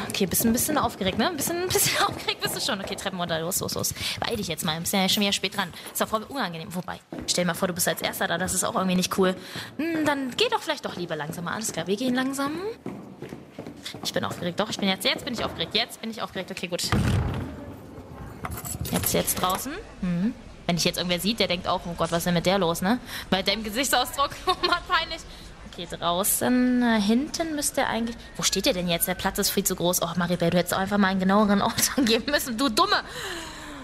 Okay, 0.09 0.25
bist 0.27 0.45
ein 0.45 0.53
bisschen 0.53 0.77
aufgeregt, 0.77 1.17
ne? 1.17 1.27
Ein 1.27 1.35
bisschen, 1.35 1.57
ein 1.63 1.67
bisschen 1.67 2.01
aufgeregt 2.03 2.39
bist 2.41 2.55
du 2.55 2.61
schon. 2.61 2.79
Okay, 2.79 2.95
Treppen 2.95 3.19
runter. 3.19 3.39
Los, 3.41 3.59
los, 3.59 3.73
los. 3.73 3.93
Beeil 4.19 4.37
dich 4.37 4.47
jetzt 4.47 4.63
mal. 4.63 4.79
Bist 4.79 4.93
ja 4.93 5.09
schon 5.09 5.21
wieder 5.21 5.33
spät 5.33 5.57
dran. 5.57 5.73
Ist 5.91 5.99
doch 6.01 6.07
voll 6.07 6.23
unangenehm. 6.23 6.73
Wobei, 6.73 6.99
stell 7.27 7.43
dir 7.43 7.47
mal 7.47 7.53
vor, 7.53 7.67
du 7.67 7.73
bist 7.73 7.87
als 7.87 8.01
Erster 8.01 8.27
da. 8.27 8.37
Das 8.37 8.53
ist 8.53 8.63
auch 8.63 8.75
irgendwie 8.75 8.95
nicht 8.95 9.17
cool. 9.17 9.35
Hm, 9.77 10.05
dann 10.05 10.31
geh 10.37 10.47
doch 10.49 10.61
vielleicht 10.61 10.85
doch 10.85 10.95
lieber 10.95 11.15
langsamer. 11.17 11.51
Alles 11.51 11.71
klar, 11.73 11.85
wir 11.87 11.97
gehen 11.97 12.15
langsam. 12.15 12.53
Ich 14.03 14.13
bin 14.13 14.23
aufgeregt. 14.23 14.59
Doch, 14.59 14.69
ich 14.69 14.77
bin 14.77 14.87
jetzt, 14.87 15.03
jetzt 15.05 15.25
bin 15.25 15.33
ich 15.33 15.43
aufgeregt. 15.43 15.75
Jetzt 15.75 15.99
bin 16.01 16.09
ich 16.11 16.21
aufgeregt. 16.21 16.49
Okay, 16.51 16.67
gut. 16.67 16.83
Jetzt, 18.91 19.13
jetzt 19.13 19.35
draußen. 19.41 19.73
Mhm. 20.01 20.33
Wenn 20.65 20.75
dich 20.75 20.85
jetzt 20.85 20.97
irgendwer 20.97 21.19
sieht, 21.19 21.39
der 21.39 21.47
denkt 21.47 21.67
auch, 21.67 21.81
oh 21.85 21.93
Gott, 21.97 22.11
was 22.11 22.19
ist 22.19 22.25
denn 22.25 22.33
mit 22.33 22.45
der 22.45 22.57
los, 22.57 22.81
ne? 22.81 22.99
Bei 23.29 23.43
deinem 23.43 23.63
Gesichtsausdruck, 23.63 24.31
oh 24.47 24.67
Mann, 24.67 24.79
peinlich. 24.87 25.21
Okay, 25.71 25.87
draußen, 25.89 26.81
äh, 26.81 27.01
hinten 27.01 27.55
müsste 27.55 27.81
er 27.81 27.89
eigentlich... 27.89 28.15
Wo 28.37 28.43
steht 28.43 28.65
der 28.65 28.73
denn 28.73 28.87
jetzt? 28.87 29.07
Der 29.07 29.13
Platz 29.13 29.37
ist 29.39 29.49
viel 29.49 29.65
zu 29.65 29.75
groß. 29.75 30.01
Oh, 30.01 30.09
Maribel, 30.15 30.49
du 30.49 30.57
hättest 30.57 30.73
einfach 30.73 30.97
mal 30.97 31.09
einen 31.09 31.19
genaueren 31.19 31.61
Ort 31.63 31.91
angeben 31.97 32.31
müssen, 32.31 32.57
du 32.57 32.69
Dumme. 32.69 33.03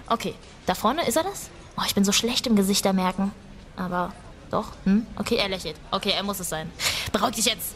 Okay, 0.08 0.34
da 0.66 0.74
vorne, 0.74 1.06
ist 1.06 1.16
er 1.16 1.24
das? 1.24 1.50
Oh, 1.76 1.82
ich 1.86 1.94
bin 1.94 2.04
so 2.04 2.12
schlecht 2.12 2.46
im 2.46 2.56
Gesichter 2.56 2.92
merken. 2.92 3.32
Aber, 3.76 4.12
doch, 4.50 4.68
hm? 4.84 5.06
Okay, 5.16 5.36
er 5.36 5.48
lächelt. 5.48 5.76
Okay, 5.90 6.12
er 6.16 6.22
muss 6.22 6.40
es 6.40 6.48
sein. 6.48 6.70
Beruhig 7.12 7.36
dich 7.36 7.44
jetzt. 7.44 7.74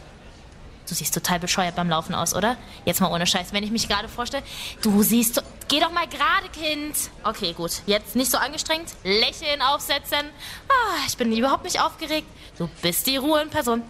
Du 0.89 0.95
siehst 0.95 1.13
total 1.15 1.41
bescheuert 1.41 1.75
beim 1.75 1.89
Laufen 1.91 2.15
aus, 2.15 2.35
oder? 2.35 2.57
Jetzt 2.85 3.01
mal 3.01 3.11
ohne 3.11 3.27
Scheiß, 3.27 3.53
wenn 3.53 3.65
ich 3.65 3.71
mich 3.71 3.89
gerade 3.89 4.09
vorstelle. 4.09 4.43
Du 4.83 5.03
siehst 5.03 5.35
so. 5.35 5.43
Geh 5.69 5.81
doch 5.81 5.91
mal 5.91 6.07
gerade, 6.07 6.49
Kind. 6.53 6.97
Okay, 7.25 7.53
gut. 7.53 7.83
Jetzt 7.87 8.15
nicht 8.15 8.31
so 8.31 8.39
angestrengt. 8.39 8.95
Lächeln 9.03 9.61
aufsetzen. 9.63 10.31
Ah, 10.69 11.05
ich 11.09 11.17
bin 11.17 11.37
überhaupt 11.37 11.65
nicht 11.65 11.81
aufgeregt. 11.81 12.29
Du 12.57 12.69
bist 12.83 13.07
die 13.07 13.17
Ruhe 13.17 13.43
in 13.43 13.51
Person. 13.51 13.83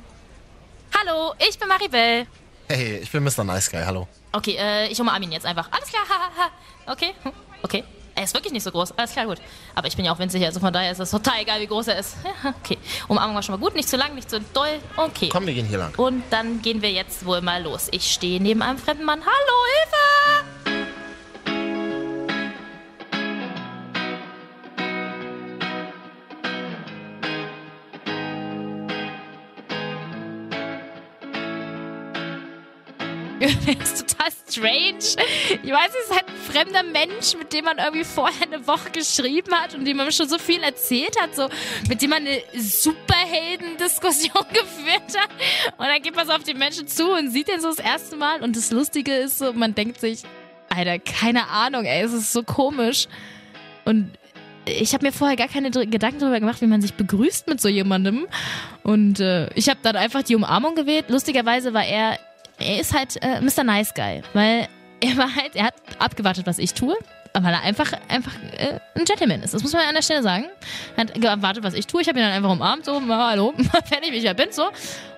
Hallo, 0.99 1.35
ich 1.47 1.59
bin 1.59 1.69
Maribel. 1.69 2.27
Hey, 2.69 2.99
ich 2.99 3.11
bin 3.13 3.23
Mr. 3.23 3.45
Nice 3.45 3.71
Guy, 3.71 3.83
hallo. 3.85 4.09
Okay, 4.33 4.57
äh, 4.59 4.89
ich 4.89 4.99
umarme 5.01 5.25
ihn 5.25 5.33
jetzt 5.33 5.45
einfach. 5.47 5.71
Alles 5.71 5.89
klar, 5.89 6.03
hahaha. 6.09 6.51
okay, 6.87 7.15
hm, 7.23 7.33
okay. 7.63 7.85
Er 8.17 8.25
ist 8.25 8.33
wirklich 8.33 8.53
nicht 8.53 8.63
so 8.63 8.71
groß. 8.71 8.93
Alles 8.93 9.13
klar, 9.13 9.27
gut. 9.27 9.39
Aber 9.75 9.87
ich 9.87 9.95
bin 9.95 10.07
ja 10.07 10.13
auch 10.13 10.19
winzig, 10.19 10.43
also 10.45 10.59
von 10.59 10.73
daher 10.73 10.91
ist 10.91 10.99
es 10.99 11.11
total 11.11 11.41
egal, 11.43 11.61
wie 11.61 11.67
groß 11.67 11.89
er 11.89 11.99
ist. 11.99 12.17
Ja, 12.25 12.55
okay. 12.59 12.79
Umarmung 13.09 13.35
war 13.35 13.43
schon 13.43 13.55
mal 13.55 13.65
gut. 13.65 13.75
Nicht 13.75 13.89
zu 13.89 13.97
lang, 13.97 14.15
nicht 14.15 14.31
zu 14.31 14.41
doll. 14.41 14.81
Okay. 14.97 15.29
Komm, 15.31 15.47
wir 15.47 15.53
gehen 15.53 15.67
hier 15.67 15.79
lang. 15.79 15.93
Und 15.99 16.25
dann 16.31 16.63
gehen 16.63 16.81
wir 16.81 16.91
jetzt 16.91 17.27
wohl 17.27 17.43
mal 17.43 17.63
los. 17.63 17.89
Ich 17.91 18.11
stehe 18.11 18.41
neben 18.41 18.63
einem 18.63 18.79
fremden 18.79 19.05
Mann. 19.05 19.21
Hallo, 19.21 19.57
Hilfe! 19.75 20.46
Ist 33.83 34.09
total 34.09 34.31
strange. 34.49 34.99
Ich 35.63 35.71
weiß, 35.71 35.89
es 35.89 36.09
ist 36.09 36.13
halt 36.13 36.29
ein 36.29 36.53
fremder 36.53 36.83
Mensch, 36.85 37.35
mit 37.37 37.53
dem 37.53 37.65
man 37.65 37.79
irgendwie 37.79 38.05
vorher 38.05 38.47
eine 38.47 38.67
Woche 38.67 38.91
geschrieben 38.91 39.53
hat 39.55 39.75
und 39.75 39.85
dem 39.85 39.97
man 39.97 40.13
schon 40.13 40.29
so 40.29 40.39
viel 40.39 40.63
erzählt 40.63 41.21
hat, 41.21 41.35
so 41.35 41.49
mit 41.89 42.01
dem 42.01 42.11
man 42.11 42.27
eine 42.27 42.41
Superhelden-Diskussion 42.55 44.45
geführt 44.53 45.19
hat. 45.19 45.31
Und 45.79 45.87
dann 45.87 46.01
geht 46.01 46.15
man 46.15 46.27
so 46.27 46.33
auf 46.33 46.45
den 46.45 46.59
Menschen 46.59 46.87
zu 46.87 47.11
und 47.13 47.31
sieht 47.31 47.49
den 47.49 47.61
so 47.61 47.69
das 47.69 47.79
erste 47.79 48.17
Mal. 48.17 48.43
Und 48.43 48.55
das 48.57 48.71
Lustige 48.71 49.13
ist 49.15 49.39
so, 49.39 49.53
man 49.53 49.75
denkt 49.75 50.01
sich, 50.01 50.23
Alter, 50.69 50.99
keine 50.99 51.49
Ahnung, 51.49 51.85
ey, 51.85 52.03
es 52.03 52.13
ist 52.13 52.33
so 52.33 52.43
komisch. 52.45 53.09
Und 53.85 54.13
ich 54.65 54.95
habe 54.95 55.07
mir 55.07 55.13
vorher 55.13 55.37
gar 55.37 55.49
keine 55.49 55.71
Gedanken 55.71 56.19
darüber 56.21 56.41
gemacht, 56.41 56.61
wie 56.61 56.67
man 56.67 56.83
sich 56.83 56.95
begrüßt 56.95 57.49
mit 57.49 57.61
so 57.61 57.69
jemandem. 57.69 58.27
Und 58.83 59.21
äh, 59.21 59.53
ich 59.55 59.69
habe 59.69 59.79
dann 59.83 59.97
einfach 59.97 60.23
die 60.23 60.37
Umarmung 60.37 60.75
gewählt. 60.75 61.07
Lustigerweise 61.09 61.73
war 61.73 61.85
er, 61.85 62.19
er 62.59 62.81
ist 62.81 62.95
halt 62.95 63.23
äh, 63.23 63.41
Mr. 63.41 63.65
Nice 63.65 63.93
Guy, 63.95 64.23
weil 64.33 64.69
er 65.01 65.17
war 65.17 65.35
halt, 65.35 65.55
er 65.55 65.65
hat 65.65 65.75
abgewartet, 65.99 66.47
was 66.47 66.59
ich 66.59 66.75
tue. 66.75 66.97
Weil 67.39 67.53
er 67.53 67.61
einfach, 67.63 67.93
einfach 68.09 68.33
äh, 68.57 68.79
ein 68.95 69.05
Gentleman 69.05 69.43
ist. 69.43 69.53
Das 69.53 69.63
muss 69.63 69.75
man 69.75 69.83
an 69.83 69.95
der 69.95 70.01
Stelle 70.01 70.23
sagen. 70.23 70.47
Er 70.97 71.03
hat 71.03 71.15
gewartet, 71.15 71.63
was 71.65 71.75
ich 71.75 71.87
tue. 71.87 72.01
Ich 72.01 72.09
habe 72.09 72.19
ihn 72.19 72.25
dann 72.25 72.33
einfach 72.33 72.51
umarmt, 72.51 72.87
so, 72.87 72.99
na, 72.99 73.29
hallo, 73.29 73.53
fertig, 73.85 74.13
wie 74.13 74.17
ich 74.17 74.25
ja 74.25 74.33
bin, 74.33 74.53
so. 74.53 74.69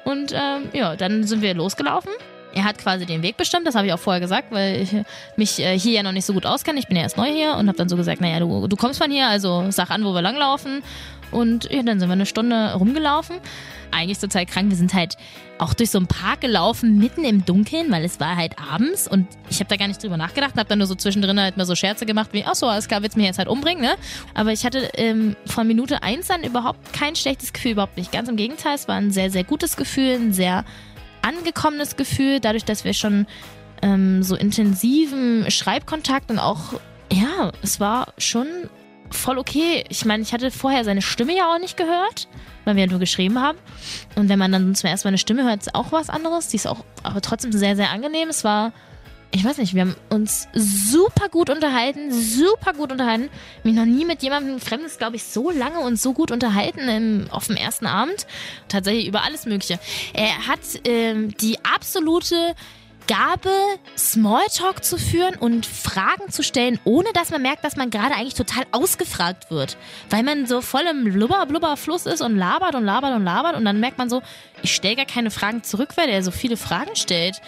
Und 0.04 0.33
ähm, 0.33 0.68
ja, 0.73 0.97
dann 0.97 1.23
sind 1.23 1.42
wir 1.42 1.54
losgelaufen. 1.54 2.11
Er 2.55 2.64
hat 2.64 2.78
quasi 2.78 3.07
den 3.07 3.23
Weg 3.23 3.37
bestimmt, 3.37 3.67
das 3.67 3.75
habe 3.75 3.87
ich 3.87 3.93
auch 3.93 3.99
vorher 3.99 4.21
gesagt, 4.21 4.50
weil 4.50 4.83
ich 4.83 4.97
mich 5.37 5.61
äh, 5.61 5.78
hier 5.78 5.93
ja 5.93 6.02
noch 6.02 6.12
nicht 6.12 6.25
so 6.25 6.33
gut 6.33 6.47
auskenne. 6.47 6.78
Ich 6.78 6.87
bin 6.87 6.97
ja 6.97 7.02
erst 7.02 7.17
neu 7.17 7.31
hier 7.31 7.55
und 7.55 7.69
habe 7.69 7.76
dann 7.76 7.88
so 7.88 7.97
gesagt, 7.97 8.21
naja, 8.21 8.40
du, 8.40 8.67
du 8.67 8.76
kommst 8.76 9.02
von 9.02 9.11
hier, 9.11 9.28
also 9.28 9.67
sag 9.71 9.90
an, 9.90 10.05
wo 10.05 10.12
wir 10.12 10.23
langlaufen. 10.23 10.83
Und 11.31 11.71
ja, 11.71 11.83
dann 11.83 12.00
sind 12.00 12.09
wir 12.09 12.14
eine 12.14 12.26
Stunde 12.26 12.73
rumgelaufen. 12.75 13.37
Eigentlich 13.90 14.19
total 14.19 14.47
krank. 14.47 14.71
Wir 14.71 14.76
sind 14.76 14.95
halt 14.95 15.17
auch 15.59 15.75
durch 15.75 15.90
so 15.90 15.99
einen 15.99 16.07
Park 16.07 16.40
gelaufen, 16.43 16.99
mitten 16.99 17.25
im 17.25 17.45
Dunkeln, 17.45 17.90
weil 17.90 18.05
es 18.05 18.21
war 18.21 18.37
halt 18.37 18.55
abends 18.59 19.09
und 19.09 19.26
ich 19.50 19.59
habe 19.59 19.69
da 19.69 19.76
gar 19.76 19.88
nicht 19.88 20.02
drüber 20.02 20.17
nachgedacht, 20.17 20.57
habe 20.57 20.69
dann 20.69 20.78
nur 20.78 20.87
so 20.87 20.95
zwischendrin 20.95 21.40
halt 21.40 21.57
mal 21.57 21.67
so 21.67 21.75
Scherze 21.75 22.07
gemacht, 22.07 22.31
wie, 22.33 22.45
ach 22.45 22.55
so, 22.55 22.67
alles 22.67 22.87
klar, 22.87 23.02
willst 23.02 23.17
mich 23.17 23.26
jetzt 23.26 23.38
halt 23.38 23.49
umbringen, 23.49 23.83
ne? 23.83 23.95
Aber 24.35 24.52
ich 24.52 24.64
hatte 24.64 24.90
ähm, 24.95 25.37
von 25.47 25.67
Minute 25.67 26.02
eins 26.02 26.31
an 26.31 26.45
überhaupt 26.45 26.93
kein 26.93 27.17
schlechtes 27.17 27.52
Gefühl, 27.52 27.73
überhaupt 27.73 27.97
nicht. 27.97 28.12
Ganz 28.12 28.28
im 28.28 28.37
Gegenteil, 28.37 28.75
es 28.75 28.88
war 28.88 28.97
ein 28.97 29.11
sehr, 29.11 29.31
sehr 29.31 29.45
gutes 29.45 29.76
Gefühl, 29.76 30.14
ein 30.14 30.33
sehr 30.33 30.64
angekommenes 31.22 31.96
Gefühl, 31.96 32.40
dadurch, 32.40 32.64
dass 32.64 32.84
wir 32.84 32.94
schon 32.94 33.26
ähm, 33.82 34.22
so 34.22 34.37
intensiven 34.37 35.50
Schreibkontakt 35.50 36.30
und 36.30 36.38
auch, 36.38 36.75
ja, 37.12 37.52
es 37.62 37.80
war 37.80 38.12
schon 38.18 38.46
voll 39.10 39.38
okay. 39.38 39.84
Ich 39.88 40.04
meine, 40.04 40.22
ich 40.22 40.32
hatte 40.32 40.50
vorher 40.50 40.84
seine 40.84 41.02
Stimme 41.02 41.37
ja 41.37 41.52
auch 41.52 41.58
nicht 41.58 41.76
gehört, 41.76 42.28
weil 42.64 42.76
wir 42.76 42.84
ja 42.84 42.90
nur 42.90 42.98
geschrieben 42.98 43.40
haben. 43.40 43.58
Und 44.16 44.28
wenn 44.28 44.38
man 44.38 44.52
dann 44.52 44.75
zum 44.75 44.90
ersten 44.90 45.06
Mal 45.06 45.10
eine 45.10 45.18
Stimme 45.18 45.44
hört, 45.44 45.62
ist 45.62 45.75
auch 45.75 45.92
was 45.92 46.10
anderes. 46.10 46.48
Die 46.48 46.56
ist 46.56 46.66
auch 46.66 46.84
aber 47.02 47.20
trotzdem 47.20 47.52
sehr, 47.52 47.76
sehr 47.76 47.90
angenehm. 47.90 48.28
Es 48.28 48.44
war, 48.44 48.72
ich 49.30 49.44
weiß 49.44 49.58
nicht, 49.58 49.75
wir 49.75 49.82
haben 49.82 49.97
uns 50.08 50.49
super 50.54 51.28
gut 51.28 51.50
unterhalten, 51.50 52.12
super 52.12 52.73
gut 52.73 52.92
unterhalten. 52.92 53.28
Mich 53.62 53.75
noch 53.75 53.85
nie 53.85 54.04
mit 54.04 54.23
jemandem 54.23 54.58
Fremdes, 54.58 54.97
glaube 54.97 55.16
ich, 55.16 55.25
so 55.25 55.50
lange 55.50 55.80
und 55.80 56.00
so 56.00 56.14
gut 56.14 56.30
unterhalten 56.30 56.88
im, 56.88 57.26
auf 57.30 57.47
dem 57.47 57.56
ersten 57.56 57.87
Abend. 57.87 58.26
Tatsächlich 58.68 59.06
über 59.06 59.23
alles 59.23 59.44
Mögliche. 59.44 59.78
Er 60.14 60.47
hat 60.47 60.61
ähm, 60.85 61.37
die 61.37 61.58
absolute 61.62 62.54
Gabe, 63.06 63.50
Smalltalk 63.97 64.85
zu 64.85 64.99
führen 64.99 65.35
und 65.35 65.64
Fragen 65.64 66.30
zu 66.30 66.42
stellen, 66.42 66.78
ohne 66.85 67.08
dass 67.14 67.30
man 67.30 67.40
merkt, 67.40 67.64
dass 67.64 67.76
man 67.76 67.88
gerade 67.88 68.14
eigentlich 68.14 68.35
total 68.35 68.64
ausgefragt 68.70 69.50
wird. 69.50 69.78
Weil 70.11 70.23
man 70.23 70.47
so 70.47 70.61
voll 70.61 70.82
im 70.90 71.04
Blubber-Blubber-Fluss 71.04 72.04
ist 72.06 72.20
und 72.20 72.37
labert 72.37 72.75
und 72.75 72.85
labert 72.85 73.14
und 73.14 73.25
labert 73.25 73.56
und 73.56 73.64
dann 73.64 73.80
merkt 73.80 73.97
man 73.97 74.11
so, 74.11 74.23
ich 74.62 74.75
stelle 74.75 74.97
gar 74.97 75.06
keine 75.06 75.30
Fragen 75.30 75.62
zurück, 75.62 75.97
weil 75.97 76.11
er 76.11 76.23
so 76.23 76.30
viele 76.30 76.58
Fragen 76.58 76.97
stellt. 76.97 77.40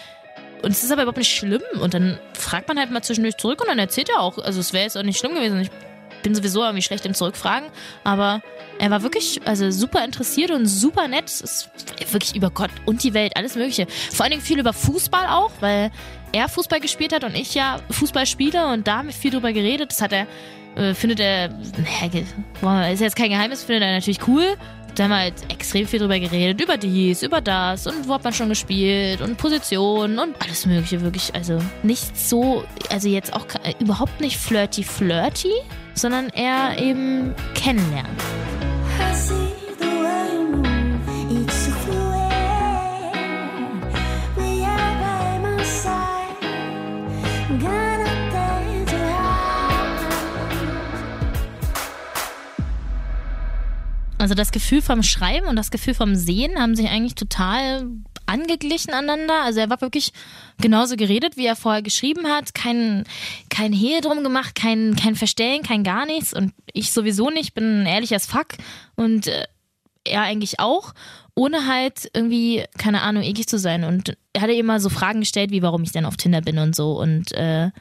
Und 0.63 0.71
es 0.71 0.85
ist 0.85 0.91
aber 0.93 1.03
überhaupt 1.03 1.19
nicht 1.19 1.35
schlimm. 1.35 1.63
Und 1.81 1.95
dann 1.95 2.19
fragt 2.35 2.69
man 2.69 2.79
halt 2.79 2.91
mal 2.91 3.03
zwischendurch 3.03 3.37
zurück 3.37 3.61
und 3.61 3.69
dann 3.69 3.79
erzählt 3.79 4.09
er 4.11 4.21
auch. 4.21 4.39
Also 4.39 4.61
es 4.61 4.73
wäre 4.73 4.85
jetzt 4.85 4.97
auch 4.97 5.03
nicht 5.03 5.19
schlimm 5.19 5.35
gewesen. 5.35 5.61
Ich 5.61 5.71
bin 6.23 6.35
sowieso 6.35 6.63
irgendwie 6.63 6.83
schlecht 6.83 7.07
im 7.07 7.15
Zurückfragen. 7.15 7.69
Aber 8.05 8.43
er 8.79 8.91
war 8.91 9.03
wirklich 9.03 9.41
also 9.45 9.71
super 9.71 10.05
interessiert 10.05 10.51
und 10.51 10.67
super 10.67 11.09
nett. 11.09 11.27
Es 11.27 11.41
ist 11.41 11.71
wirklich 12.13 12.35
über 12.35 12.51
Gott 12.51 12.71
und 12.87 13.03
die 13.03 13.15
Welt, 13.15 13.37
alles 13.37 13.55
Mögliche. 13.55 13.87
Vor 14.13 14.25
allen 14.25 14.33
Dingen 14.33 14.43
viel 14.43 14.59
über 14.59 14.73
Fußball 14.73 15.27
auch, 15.29 15.51
weil 15.61 15.91
er 16.33 16.49
Fußball 16.49 16.81
gespielt 16.81 17.13
hat 17.13 17.25
und 17.25 17.35
ich 17.35 17.55
ja 17.55 17.81
Fußball 17.91 18.27
spiele 18.27 18.67
und 18.69 18.87
da 18.87 18.99
haben 18.99 19.09
wir 19.09 19.15
viel 19.15 19.31
drüber 19.31 19.53
geredet. 19.53 19.91
Das 19.91 20.01
hat 20.01 20.13
er, 20.13 20.27
äh, 20.77 20.95
findet 20.95 21.21
er, 21.21 21.49
naja, 22.63 22.89
ist 22.89 23.01
jetzt 23.01 23.17
kein 23.17 23.31
Geheimnis, 23.31 23.65
findet 23.65 23.83
er 23.83 23.93
natürlich 23.93 24.27
cool. 24.29 24.57
Da 24.95 25.05
haben 25.05 25.11
wir 25.11 25.19
halt 25.19 25.35
extrem 25.49 25.87
viel 25.87 26.01
drüber 26.01 26.19
geredet, 26.19 26.61
über 26.61 26.77
dies, 26.77 27.23
über 27.23 27.41
das 27.41 27.87
und 27.87 28.09
wo 28.09 28.15
hat 28.15 28.25
man 28.25 28.33
schon 28.33 28.49
gespielt 28.49 29.21
und 29.21 29.37
Positionen 29.39 30.19
und 30.19 30.41
alles 30.41 30.67
Mögliche, 30.67 31.01
wirklich. 31.01 31.35
Also 31.35 31.59
nicht 31.83 32.19
so, 32.19 32.65
also 32.91 33.09
jetzt 33.09 33.33
auch 33.33 33.47
überhaupt 33.79 34.21
nicht 34.21 34.37
flirty 34.37 34.83
flirty, 34.83 35.53
sondern 35.95 36.29
eher 36.31 36.77
eben 36.79 37.35
kennenlernen. 37.55 38.17
Also 54.31 54.37
das 54.37 54.53
Gefühl 54.53 54.81
vom 54.81 55.03
Schreiben 55.03 55.49
und 55.49 55.57
das 55.57 55.73
Gefühl 55.73 55.93
vom 55.93 56.15
Sehen 56.15 56.57
haben 56.57 56.77
sich 56.77 56.89
eigentlich 56.89 57.17
total 57.17 57.89
angeglichen 58.27 58.95
aneinander. 58.95 59.43
Also 59.43 59.59
er 59.59 59.71
war 59.71 59.81
wirklich 59.81 60.13
genauso 60.61 60.95
geredet, 60.95 61.37
wie 61.37 61.47
er 61.47 61.57
vorher 61.57 61.83
geschrieben 61.83 62.29
hat. 62.29 62.55
Kein, 62.55 63.03
kein 63.49 63.73
Hehl 63.73 64.01
drum 64.01 64.23
gemacht, 64.23 64.55
kein, 64.55 64.95
kein 64.95 65.17
Verstellen, 65.17 65.65
kein 65.65 65.83
gar 65.83 66.07
nichts. 66.07 66.33
Und 66.33 66.53
ich 66.73 66.93
sowieso 66.93 67.31
nicht, 67.31 67.55
bin 67.55 67.83
ein 67.83 67.87
ehrliches 67.87 68.27
Fuck. 68.27 68.51
Und 68.95 69.27
äh, 69.27 69.47
er 70.05 70.23
eigentlich 70.23 70.61
auch, 70.61 70.95
ohne 71.35 71.67
halt 71.67 72.09
irgendwie, 72.15 72.63
keine 72.79 73.03
Ahnung, 73.03 73.25
eklig 73.25 73.49
zu 73.49 73.59
sein. 73.59 73.83
Und 73.83 74.17
er 74.33 74.43
hatte 74.43 74.53
immer 74.53 74.79
so 74.79 74.91
Fragen 74.91 75.19
gestellt, 75.19 75.51
wie 75.51 75.63
warum 75.63 75.83
ich 75.83 75.91
denn 75.91 76.05
auf 76.05 76.17
Tinder 76.17 76.41
bin 76.41 76.59
und 76.59 76.77
so. 76.77 76.93
Und 76.93 77.33
äh, 77.33 77.73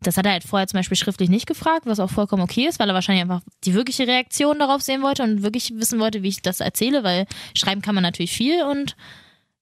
das 0.00 0.16
hat 0.16 0.26
er 0.26 0.32
halt 0.32 0.44
vorher 0.44 0.66
zum 0.66 0.78
Beispiel 0.78 0.96
schriftlich 0.96 1.30
nicht 1.30 1.46
gefragt, 1.46 1.86
was 1.86 2.00
auch 2.00 2.10
vollkommen 2.10 2.42
okay 2.42 2.66
ist, 2.66 2.78
weil 2.78 2.88
er 2.88 2.94
wahrscheinlich 2.94 3.22
einfach 3.22 3.42
die 3.64 3.74
wirkliche 3.74 4.06
Reaktion 4.06 4.58
darauf 4.58 4.82
sehen 4.82 5.02
wollte 5.02 5.22
und 5.22 5.42
wirklich 5.42 5.74
wissen 5.76 5.98
wollte, 5.98 6.22
wie 6.22 6.28
ich 6.28 6.42
das 6.42 6.60
erzähle, 6.60 7.04
weil 7.04 7.26
schreiben 7.56 7.82
kann 7.82 7.94
man 7.94 8.02
natürlich 8.02 8.32
viel 8.32 8.62
und 8.64 8.96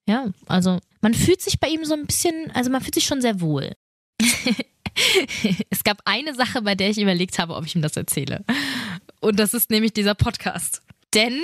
ja, 0.08 0.26
also 0.46 0.80
man 1.00 1.14
fühlt 1.14 1.40
sich 1.40 1.60
bei 1.60 1.68
ihm 1.68 1.84
so 1.84 1.94
ein 1.94 2.06
bisschen, 2.06 2.50
also 2.52 2.70
man 2.70 2.80
fühlt 2.80 2.94
sich 2.94 3.04
schon 3.04 3.20
sehr 3.20 3.40
wohl. 3.40 3.72
es 5.70 5.84
gab 5.84 6.00
eine 6.04 6.34
Sache, 6.34 6.62
bei 6.62 6.74
der 6.74 6.90
ich 6.90 6.98
überlegt 6.98 7.38
habe, 7.38 7.54
ob 7.54 7.64
ich 7.64 7.76
ihm 7.76 7.82
das 7.82 7.96
erzähle. 7.96 8.44
Und 9.20 9.38
das 9.38 9.54
ist 9.54 9.70
nämlich 9.70 9.92
dieser 9.92 10.14
Podcast. 10.14 10.82
Denn, 11.14 11.40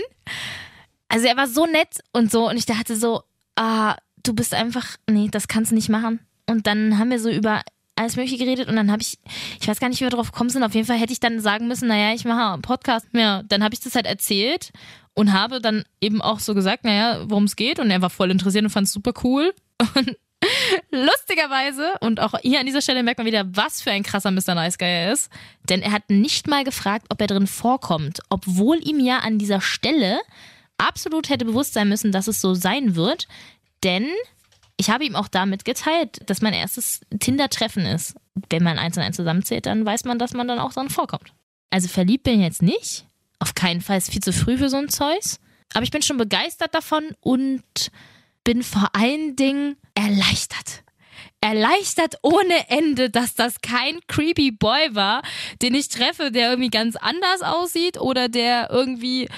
also 1.09 1.27
er 1.27 1.37
war 1.37 1.47
so 1.47 1.67
nett 1.67 2.01
und 2.13 2.33
so 2.33 2.49
und 2.49 2.57
ich 2.57 2.67
dachte 2.67 2.97
so, 2.97 3.23
ah, 3.57 3.97
du 4.23 4.35
bist 4.35 4.55
einfach, 4.55 4.97
nee, 5.09 5.29
das 5.31 5.49
kannst 5.49 5.71
du 5.71 5.75
nicht 5.75 5.89
machen. 5.89 6.21
Und 6.47 6.67
dann 6.67 6.99
haben 6.99 7.11
wir 7.11 7.21
so 7.21 7.31
über 7.31 7.63
alles 7.99 8.17
Mögliche 8.17 8.39
geredet 8.39 8.69
und 8.69 8.77
dann 8.77 8.91
habe 8.91 9.03
ich, 9.03 9.19
ich 9.61 9.69
weiß 9.69 9.81
gar 9.81 9.89
nicht, 9.89 10.01
wie 10.01 10.05
wir 10.05 10.11
drauf 10.11 10.33
gekommen 10.33 10.51
sind, 10.51 10.63
auf 10.63 10.75
jeden 10.75 10.87
Fall 10.87 10.99
hätte 10.99 11.13
ich 11.13 11.21
dann 11.21 11.41
sagen 11.41 11.69
müssen, 11.69 11.89
naja, 11.89 12.15
ich 12.15 12.25
mache 12.25 12.53
einen 12.53 12.63
Podcast. 12.63 13.07
Ja, 13.13 13.43
dann 13.43 13.63
habe 13.63 13.75
ich 13.75 13.81
das 13.81 13.95
halt 13.95 14.07
erzählt 14.07 14.71
und 15.15 15.33
habe 15.33 15.61
dann 15.61 15.85
eben 16.01 16.23
auch 16.23 16.41
so 16.41 16.55
gesagt, 16.55 16.85
naja, 16.85 17.25
worum 17.29 17.45
es 17.45 17.57
geht 17.57 17.81
und 17.81 17.91
er 17.91 18.03
war 18.03 18.11
voll 18.11 18.31
interessiert 18.31 18.65
und 18.65 18.71
fand 18.71 18.87
es 18.87 18.93
super 18.93 19.13
cool. 19.25 19.53
Und 19.95 20.17
lustigerweise, 20.91 21.95
und 22.01 22.21
auch 22.21 22.35
hier 22.43 22.61
an 22.61 22.67
dieser 22.67 22.83
Stelle 22.83 23.03
merkt 23.03 23.19
man 23.19 23.27
wieder, 23.27 23.45
was 23.57 23.83
für 23.83 23.91
ein 23.91 24.03
krasser 24.03 24.31
Mr. 24.31 24.55
Nice 24.55 24.79
Guy 24.79 24.89
er 24.89 25.13
ist, 25.13 25.31
denn 25.69 25.83
er 25.83 25.93
hat 25.93 26.11
nicht 26.11 26.47
mal 26.47 26.65
gefragt, 26.65 27.07
ob 27.11 27.21
er 27.21 27.27
drin 27.27 27.47
vorkommt, 27.47 28.21
obwohl 28.29 28.79
ihm 28.85 29.01
ja 29.01 29.19
an 29.19 29.39
dieser 29.39 29.61
Stelle 29.61 30.21
absolut 30.79 31.29
hätte 31.29 31.45
bewusst 31.45 31.75
sein 31.75 31.89
müssen, 31.89 32.13
dass 32.13 32.29
es 32.29 32.41
so 32.41 32.55
sein 32.55 32.95
wird, 32.95 33.27
denn 33.83 34.09
Ich 34.81 34.91
habe 34.91 35.05
ihm 35.05 35.17
auch 35.17 35.29
da 35.29 35.45
mitgeteilt, 35.45 36.21
dass 36.27 36.41
mein 36.41 36.55
erstes 36.55 37.01
Tinder-Treffen 37.19 37.85
ist. 37.85 38.15
Wenn 38.49 38.63
man 38.63 38.79
eins 38.79 38.97
und 38.97 39.03
eins 39.03 39.17
zusammenzählt, 39.17 39.67
dann 39.67 39.85
weiß 39.85 40.05
man, 40.05 40.19
dass 40.19 40.33
man 40.33 40.47
dann 40.47 40.61
auch 40.61 40.71
so 40.71 40.89
vorkommt. 40.89 41.33
Also 41.71 41.89
verliebt 41.89 42.23
bin 42.25 42.35
ich 42.35 42.47
jetzt 42.47 42.63
nicht. 42.63 43.05
Auf 43.41 43.55
keinen 43.55 43.81
Fall 43.81 43.99
ist 43.99 44.11
viel 44.13 44.23
zu 44.23 44.33
früh 44.33 44.57
für 44.57 44.69
so 44.69 44.77
ein 44.77 44.89
Zeugs. 44.89 45.41
Aber 45.75 45.83
ich 45.83 45.91
bin 45.91 46.03
schon 46.03 46.17
begeistert 46.17 46.75
davon 46.75 47.11
und 47.21 47.63
bin 48.45 48.63
vor 48.63 48.89
allen 48.95 49.37
Dingen 49.37 49.77
erleichtert. 49.95 50.85
Erleichtert 51.41 52.17
ohne 52.23 52.69
Ende, 52.69 53.11
dass 53.11 53.35
das 53.35 53.61
kein 53.61 54.01
creepy 54.07 54.53
Boy 54.53 54.95
war, 54.95 55.23
den 55.61 55.75
ich 55.75 55.89
treffe, 55.89 56.31
der 56.31 56.51
irgendwie 56.51 56.71
ganz 56.71 56.97
anders 56.97 57.43
aussieht 57.43 58.01
oder 58.01 58.29
der 58.29 58.71
irgendwie 58.71 59.29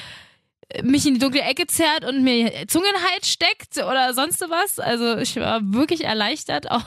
mich 0.83 1.07
in 1.07 1.15
die 1.15 1.21
dunkle 1.21 1.43
Ecke 1.43 1.67
zerrt 1.67 2.05
und 2.05 2.23
mir 2.23 2.67
Zungenhals 2.69 3.29
steckt 3.29 3.77
oder 3.79 4.15
sonst 4.15 4.41
was. 4.49 4.79
Also 4.79 5.17
ich 5.19 5.37
war 5.37 5.61
wirklich 5.63 6.05
erleichtert. 6.05 6.71
Auch 6.71 6.85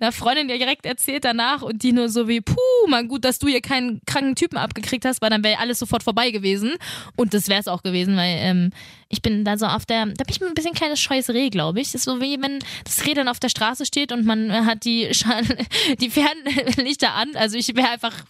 einer 0.00 0.12
Freundin 0.12 0.48
direkt 0.48 0.86
erzählt 0.86 1.24
danach 1.24 1.62
und 1.62 1.82
die 1.82 1.92
nur 1.92 2.08
so 2.08 2.28
wie, 2.28 2.40
puh, 2.40 2.54
mal 2.88 3.06
gut, 3.06 3.24
dass 3.24 3.38
du 3.38 3.48
hier 3.48 3.60
keinen 3.60 4.00
kranken 4.06 4.36
Typen 4.36 4.56
abgekriegt 4.56 5.04
hast, 5.04 5.20
weil 5.22 5.30
dann 5.30 5.42
wäre 5.44 5.58
alles 5.58 5.78
sofort 5.78 6.02
vorbei 6.02 6.30
gewesen. 6.30 6.74
Und 7.16 7.34
das 7.34 7.48
wäre 7.48 7.60
es 7.60 7.68
auch 7.68 7.82
gewesen, 7.82 8.16
weil 8.16 8.36
ähm, 8.40 8.70
ich 9.08 9.22
bin 9.22 9.44
da 9.44 9.58
so 9.58 9.66
auf 9.66 9.86
der, 9.86 10.06
da 10.06 10.24
bin 10.24 10.34
ich 10.34 10.42
ein 10.42 10.54
bisschen 10.54 10.74
kleines 10.74 11.00
scheues 11.00 11.30
Reh, 11.30 11.50
glaube 11.50 11.80
ich. 11.80 11.88
Das 11.88 11.96
ist 11.96 12.04
so 12.04 12.20
wie 12.20 12.40
wenn 12.40 12.60
das 12.84 13.04
Reh 13.06 13.14
dann 13.14 13.28
auf 13.28 13.40
der 13.40 13.48
Straße 13.48 13.86
steht 13.86 14.12
und 14.12 14.24
man 14.24 14.66
hat 14.66 14.84
die, 14.84 15.12
Schal 15.12 15.42
die 16.00 16.10
Fernlichter 16.10 17.14
an. 17.14 17.34
Also 17.34 17.56
ich 17.56 17.74
wäre 17.74 17.90
einfach 17.90 18.24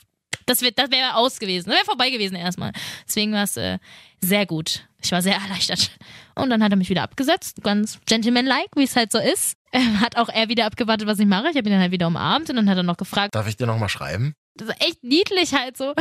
das 0.46 0.62
wäre 0.62 0.72
das 0.72 0.90
wär 0.90 1.16
aus 1.16 1.38
gewesen. 1.38 1.68
Das 1.68 1.76
wäre 1.76 1.86
vorbei 1.86 2.10
gewesen 2.10 2.36
erstmal. 2.36 2.72
Deswegen 3.06 3.32
war 3.32 3.44
es 3.44 3.56
äh, 3.56 3.78
sehr 4.20 4.46
gut. 4.46 4.86
Ich 5.04 5.12
war 5.12 5.22
sehr 5.22 5.34
erleichtert. 5.42 5.90
Und 6.34 6.50
dann 6.50 6.62
hat 6.62 6.72
er 6.72 6.76
mich 6.76 6.90
wieder 6.90 7.02
abgesetzt. 7.02 7.62
Ganz 7.62 7.98
gentlemanlike, 8.06 8.70
wie 8.76 8.84
es 8.84 8.96
halt 8.96 9.12
so 9.12 9.18
ist. 9.18 9.56
Ähm, 9.72 10.00
hat 10.00 10.16
auch 10.16 10.28
er 10.28 10.48
wieder 10.48 10.66
abgewartet, 10.66 11.06
was 11.06 11.18
ich 11.18 11.26
mache. 11.26 11.48
Ich 11.50 11.56
habe 11.56 11.68
ihn 11.68 11.72
dann 11.72 11.80
halt 11.80 11.92
wieder 11.92 12.06
umarmt 12.06 12.50
und 12.50 12.56
dann 12.56 12.68
hat 12.70 12.76
er 12.76 12.82
noch 12.82 12.96
gefragt. 12.96 13.34
Darf 13.34 13.48
ich 13.48 13.56
dir 13.56 13.66
nochmal 13.66 13.88
schreiben? 13.88 14.34
Das 14.56 14.68
ist 14.68 14.86
echt 14.86 15.02
niedlich 15.02 15.52
halt 15.52 15.76
so, 15.76 15.94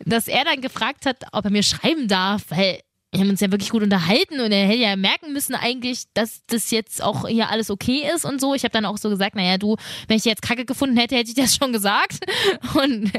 dass 0.00 0.28
er 0.28 0.44
dann 0.44 0.62
gefragt 0.62 1.04
hat, 1.04 1.24
ob 1.32 1.44
er 1.44 1.50
mir 1.50 1.62
schreiben 1.62 2.08
darf, 2.08 2.44
weil 2.48 2.80
wir 3.10 3.20
haben 3.20 3.30
uns 3.30 3.40
ja 3.40 3.50
wirklich 3.50 3.70
gut 3.70 3.82
unterhalten 3.82 4.40
und 4.40 4.52
er 4.52 4.66
hätte 4.66 4.80
ja 4.80 4.94
merken 4.96 5.32
müssen 5.32 5.54
eigentlich, 5.54 6.04
dass 6.12 6.42
das 6.46 6.70
jetzt 6.70 7.02
auch 7.02 7.26
hier 7.26 7.48
alles 7.48 7.70
okay 7.70 8.06
ist 8.14 8.24
und 8.24 8.40
so. 8.40 8.54
Ich 8.54 8.64
habe 8.64 8.72
dann 8.72 8.84
auch 8.84 8.98
so 8.98 9.08
gesagt, 9.08 9.34
naja, 9.34 9.56
du, 9.56 9.76
wenn 10.08 10.18
ich 10.18 10.24
jetzt 10.26 10.42
Kacke 10.42 10.66
gefunden 10.66 10.96
hätte, 10.96 11.16
hätte 11.16 11.30
ich 11.30 11.34
das 11.34 11.56
schon 11.56 11.72
gesagt. 11.72 12.18
Und 12.74 13.12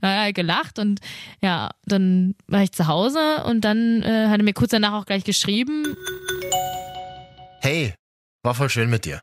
naja, 0.00 0.32
gelacht 0.32 0.78
und 0.78 1.00
ja, 1.42 1.70
dann 1.84 2.34
war 2.46 2.62
ich 2.62 2.72
zu 2.72 2.86
Hause 2.86 3.44
und 3.44 3.62
dann 3.62 4.02
äh, 4.02 4.28
hat 4.28 4.38
er 4.38 4.42
mir 4.42 4.52
kurz 4.52 4.70
danach 4.70 4.92
auch 4.92 5.06
gleich 5.06 5.24
geschrieben. 5.24 5.96
Hey, 7.60 7.94
war 8.42 8.54
voll 8.54 8.68
schön 8.68 8.90
mit 8.90 9.04
dir. 9.04 9.20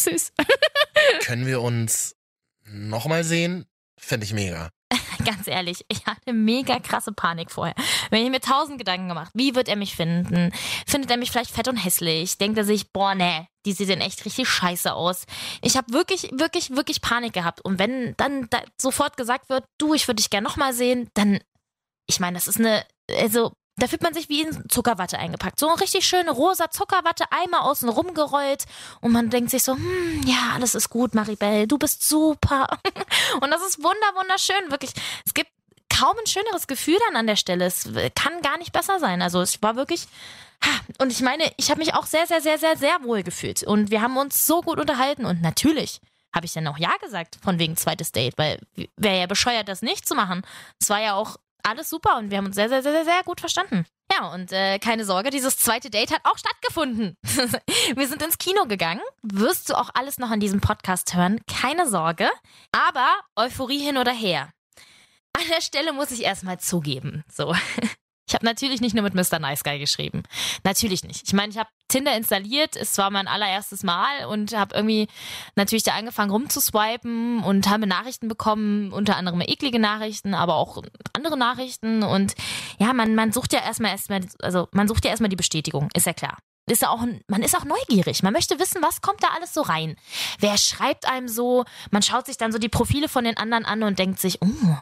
Süß. 0.00 0.32
Können 1.20 1.46
wir 1.46 1.60
uns 1.60 2.16
nochmal 2.64 3.24
sehen? 3.24 3.66
Fände 3.98 4.24
ich 4.24 4.32
mega. 4.32 4.70
Ganz 5.24 5.46
ehrlich, 5.46 5.84
ich 5.88 6.06
hatte 6.06 6.32
mega 6.32 6.78
krasse 6.80 7.12
Panik 7.12 7.50
vorher. 7.50 7.74
Wenn 8.10 8.24
ich 8.24 8.30
mir 8.30 8.40
tausend 8.40 8.78
Gedanken 8.78 9.08
gemacht, 9.08 9.30
wie 9.34 9.54
wird 9.54 9.68
er 9.68 9.76
mich 9.76 9.94
finden? 9.94 10.52
Findet 10.86 11.10
er 11.10 11.16
mich 11.16 11.30
vielleicht 11.30 11.50
fett 11.50 11.68
und 11.68 11.76
hässlich? 11.76 12.38
Denkt 12.38 12.58
er 12.58 12.64
sich, 12.64 12.92
boah, 12.92 13.14
nee, 13.14 13.46
die 13.66 13.72
sehen 13.72 14.00
echt 14.00 14.24
richtig 14.24 14.48
scheiße 14.48 14.92
aus. 14.92 15.26
Ich 15.62 15.76
habe 15.76 15.92
wirklich, 15.92 16.30
wirklich, 16.32 16.70
wirklich 16.70 17.00
Panik 17.00 17.32
gehabt. 17.32 17.60
Und 17.64 17.78
wenn 17.78 18.14
dann 18.16 18.48
da 18.50 18.62
sofort 18.80 19.16
gesagt 19.16 19.48
wird, 19.48 19.64
du, 19.78 19.94
ich 19.94 20.08
würde 20.08 20.16
dich 20.16 20.30
gerne 20.30 20.46
nochmal 20.48 20.72
sehen, 20.72 21.08
dann, 21.14 21.40
ich 22.08 22.20
meine, 22.20 22.34
das 22.34 22.48
ist 22.48 22.58
eine, 22.58 22.84
also 23.10 23.52
da 23.76 23.86
fühlt 23.86 24.02
man 24.02 24.14
sich 24.14 24.28
wie 24.28 24.42
in 24.42 24.68
Zuckerwatte 24.68 25.18
eingepackt. 25.18 25.58
So 25.58 25.68
eine 25.68 25.80
richtig 25.80 26.06
schöne 26.06 26.30
rosa 26.30 26.70
Zuckerwatte, 26.70 27.24
einmal 27.30 27.60
außen 27.60 27.88
rumgerollt 27.88 28.66
und 29.00 29.12
man 29.12 29.30
denkt 29.30 29.50
sich 29.50 29.62
so, 29.62 29.74
hm, 29.74 30.22
ja, 30.26 30.52
alles 30.54 30.74
ist 30.74 30.90
gut, 30.90 31.14
Maribel, 31.14 31.66
du 31.66 31.78
bist 31.78 32.06
super. 32.06 32.66
Und 33.40 33.50
das 33.50 33.62
ist 33.62 33.78
wunder, 33.78 34.14
wunderschön, 34.14 34.70
wirklich. 34.70 34.92
Es 35.24 35.34
gibt 35.34 35.50
kaum 35.88 36.16
ein 36.18 36.26
schöneres 36.26 36.66
Gefühl 36.66 36.98
dann 37.08 37.16
an 37.16 37.26
der 37.26 37.36
Stelle. 37.36 37.64
Es 37.66 37.88
kann 38.14 38.42
gar 38.42 38.58
nicht 38.58 38.72
besser 38.72 38.98
sein. 38.98 39.22
Also 39.22 39.40
es 39.40 39.62
war 39.62 39.76
wirklich, 39.76 40.06
ha, 40.64 40.70
und 40.98 41.10
ich 41.10 41.20
meine, 41.20 41.50
ich 41.56 41.70
habe 41.70 41.80
mich 41.80 41.94
auch 41.94 42.06
sehr, 42.06 42.26
sehr, 42.26 42.40
sehr, 42.40 42.58
sehr, 42.58 42.76
sehr 42.76 43.02
wohl 43.02 43.22
gefühlt. 43.22 43.62
Und 43.62 43.90
wir 43.90 44.02
haben 44.02 44.16
uns 44.16 44.46
so 44.46 44.62
gut 44.62 44.78
unterhalten 44.78 45.24
und 45.24 45.42
natürlich 45.42 46.00
habe 46.34 46.46
ich 46.46 46.52
dann 46.52 46.66
auch 46.68 46.78
Ja 46.78 46.96
gesagt, 47.02 47.38
von 47.42 47.58
wegen 47.58 47.76
zweites 47.76 48.12
Date, 48.12 48.38
weil 48.38 48.60
wäre 48.96 49.18
ja 49.18 49.26
bescheuert, 49.26 49.68
das 49.68 49.82
nicht 49.82 50.06
zu 50.06 50.14
machen. 50.14 50.42
Es 50.80 50.88
war 50.88 51.00
ja 51.00 51.14
auch 51.14 51.36
alles 51.70 51.88
super 51.88 52.18
und 52.18 52.30
wir 52.30 52.38
haben 52.38 52.46
uns 52.46 52.56
sehr, 52.56 52.68
sehr, 52.68 52.82
sehr, 52.82 52.92
sehr, 52.92 53.04
sehr 53.04 53.22
gut 53.24 53.40
verstanden. 53.40 53.86
Ja, 54.12 54.32
und 54.32 54.52
äh, 54.52 54.78
keine 54.78 55.04
Sorge, 55.04 55.30
dieses 55.30 55.56
zweite 55.56 55.88
Date 55.88 56.12
hat 56.12 56.22
auch 56.24 56.36
stattgefunden. 56.36 57.16
wir 57.94 58.08
sind 58.08 58.22
ins 58.22 58.38
Kino 58.38 58.66
gegangen. 58.66 59.00
Wirst 59.22 59.70
du 59.70 59.74
auch 59.74 59.90
alles 59.94 60.18
noch 60.18 60.30
an 60.30 60.40
diesem 60.40 60.60
Podcast 60.60 61.14
hören? 61.14 61.40
Keine 61.46 61.88
Sorge. 61.88 62.28
Aber 62.72 63.08
Euphorie 63.36 63.78
hin 63.78 63.96
oder 63.96 64.12
her. 64.12 64.52
An 65.32 65.44
der 65.48 65.60
Stelle 65.60 65.92
muss 65.92 66.10
ich 66.10 66.24
erstmal 66.24 66.58
zugeben. 66.58 67.24
So. 67.32 67.54
Ich 68.30 68.34
habe 68.34 68.46
natürlich 68.46 68.80
nicht 68.80 68.94
nur 68.94 69.02
mit 69.02 69.14
Mr. 69.14 69.40
Nice 69.40 69.64
Guy 69.64 69.80
geschrieben. 69.80 70.22
Natürlich 70.62 71.02
nicht. 71.02 71.24
Ich 71.26 71.32
meine, 71.32 71.50
ich 71.50 71.58
habe 71.58 71.68
Tinder 71.88 72.16
installiert, 72.16 72.76
es 72.76 72.96
war 72.96 73.10
mein 73.10 73.26
allererstes 73.26 73.82
Mal 73.82 74.26
und 74.26 74.56
habe 74.56 74.76
irgendwie 74.76 75.08
natürlich 75.56 75.82
da 75.82 75.94
angefangen 75.94 76.30
rumzuswipen 76.30 77.42
und 77.42 77.68
habe 77.68 77.88
Nachrichten 77.88 78.28
bekommen, 78.28 78.92
unter 78.92 79.16
anderem 79.16 79.40
eklige 79.40 79.80
Nachrichten, 79.80 80.34
aber 80.34 80.54
auch 80.54 80.80
andere 81.12 81.36
Nachrichten 81.36 82.04
und 82.04 82.36
ja, 82.78 82.92
man, 82.92 83.16
man 83.16 83.32
sucht 83.32 83.52
ja 83.52 83.64
erstmal 83.64 83.90
erstmal, 83.90 84.20
also 84.42 84.68
man 84.70 84.86
sucht 84.86 85.04
ja 85.04 85.10
erstmal 85.10 85.28
die 85.28 85.34
Bestätigung, 85.34 85.88
ist 85.94 86.06
ja 86.06 86.12
klar. 86.12 86.38
Ist 86.68 86.86
auch, 86.86 87.04
man 87.26 87.42
ist 87.42 87.56
auch 87.56 87.64
neugierig. 87.64 88.22
Man 88.22 88.32
möchte 88.32 88.60
wissen, 88.60 88.80
was 88.80 89.00
kommt 89.00 89.24
da 89.24 89.28
alles 89.34 89.52
so 89.52 89.62
rein. 89.62 89.96
Wer 90.38 90.56
schreibt 90.56 91.04
einem 91.04 91.26
so? 91.26 91.64
Man 91.90 92.02
schaut 92.02 92.26
sich 92.26 92.36
dann 92.36 92.52
so 92.52 92.58
die 92.58 92.68
Profile 92.68 93.08
von 93.08 93.24
den 93.24 93.36
anderen 93.38 93.64
an 93.64 93.82
und 93.82 93.98
denkt 93.98 94.20
sich, 94.20 94.40
oh, 94.40 94.76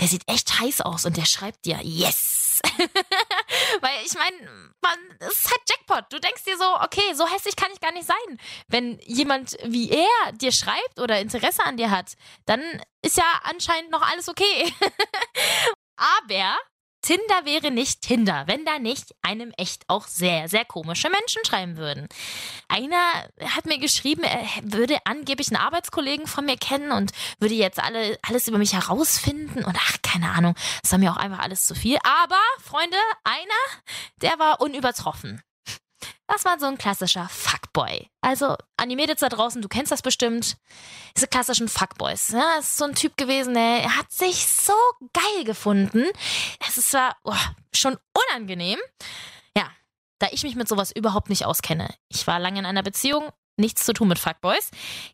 der 0.00 0.08
sieht 0.08 0.26
echt 0.26 0.58
heiß 0.58 0.80
aus 0.80 1.04
und 1.04 1.18
der 1.18 1.26
schreibt 1.26 1.66
dir, 1.66 1.80
yes. 1.82 2.43
Weil 3.80 4.04
ich 4.04 4.14
meine, 4.14 4.72
man, 4.80 4.98
es 5.20 5.38
ist 5.38 5.50
halt 5.50 5.60
Jackpot. 5.68 6.12
Du 6.12 6.20
denkst 6.20 6.44
dir 6.44 6.56
so, 6.56 6.80
okay, 6.80 7.14
so 7.14 7.26
hässlich 7.26 7.56
kann 7.56 7.72
ich 7.72 7.80
gar 7.80 7.92
nicht 7.92 8.06
sein. 8.06 8.38
Wenn 8.68 8.98
jemand 9.00 9.56
wie 9.64 9.90
er 9.90 10.32
dir 10.32 10.52
schreibt 10.52 10.98
oder 10.98 11.20
Interesse 11.20 11.64
an 11.64 11.76
dir 11.76 11.90
hat, 11.90 12.12
dann 12.46 12.62
ist 13.02 13.16
ja 13.16 13.40
anscheinend 13.44 13.90
noch 13.90 14.02
alles 14.02 14.28
okay. 14.28 14.72
Aber 15.96 16.58
Tinder 17.04 17.44
wäre 17.44 17.70
nicht 17.70 18.00
Tinder, 18.00 18.44
wenn 18.46 18.64
da 18.64 18.78
nicht 18.78 19.14
einem 19.20 19.52
echt 19.58 19.84
auch 19.88 20.06
sehr, 20.06 20.48
sehr 20.48 20.64
komische 20.64 21.10
Menschen 21.10 21.44
schreiben 21.44 21.76
würden. 21.76 22.08
Einer 22.66 22.96
hat 23.54 23.66
mir 23.66 23.78
geschrieben, 23.78 24.22
er 24.22 24.42
würde 24.62 24.96
angeblich 25.04 25.48
einen 25.48 25.60
Arbeitskollegen 25.60 26.26
von 26.26 26.46
mir 26.46 26.56
kennen 26.56 26.92
und 26.92 27.12
würde 27.38 27.52
jetzt 27.52 27.78
alle, 27.78 28.18
alles 28.22 28.48
über 28.48 28.56
mich 28.56 28.72
herausfinden 28.72 29.64
und 29.64 29.76
ach, 29.78 29.98
keine 30.02 30.30
Ahnung, 30.30 30.54
das 30.80 30.92
war 30.92 30.98
mir 30.98 31.12
auch 31.12 31.18
einfach 31.18 31.40
alles 31.40 31.66
zu 31.66 31.74
viel. 31.74 31.98
Aber, 32.04 32.40
Freunde, 32.62 32.96
einer, 33.22 33.82
der 34.22 34.38
war 34.38 34.62
unübertroffen. 34.62 35.42
Das 36.26 36.44
war 36.44 36.58
so 36.58 36.66
ein 36.66 36.78
klassischer 36.78 37.28
Fuckboy. 37.28 38.08
Also, 38.20 38.56
Animated 38.76 39.20
da 39.20 39.28
draußen, 39.28 39.60
du 39.62 39.68
kennst 39.68 39.92
das 39.92 40.02
bestimmt. 40.02 40.56
Diese 41.16 41.28
klassischen 41.28 41.68
Fuckboys. 41.68 42.30
Ja, 42.30 42.56
das 42.56 42.70
ist 42.70 42.76
so 42.78 42.84
ein 42.84 42.94
Typ 42.94 43.16
gewesen, 43.16 43.54
der 43.54 43.96
hat 43.96 44.10
sich 44.10 44.46
so 44.46 44.72
geil 45.12 45.44
gefunden. 45.44 46.04
Es 46.66 46.78
ist 46.78 46.90
zwar 46.90 47.16
oh, 47.24 47.34
schon 47.74 47.96
unangenehm. 48.30 48.78
Ja, 49.56 49.70
da 50.18 50.28
ich 50.32 50.42
mich 50.42 50.56
mit 50.56 50.68
sowas 50.68 50.90
überhaupt 50.90 51.28
nicht 51.28 51.44
auskenne. 51.44 51.94
Ich 52.08 52.26
war 52.26 52.40
lange 52.40 52.58
in 52.58 52.66
einer 52.66 52.82
Beziehung, 52.82 53.30
nichts 53.56 53.84
zu 53.84 53.92
tun 53.92 54.08
mit 54.08 54.18
Fuckboys. 54.18 54.70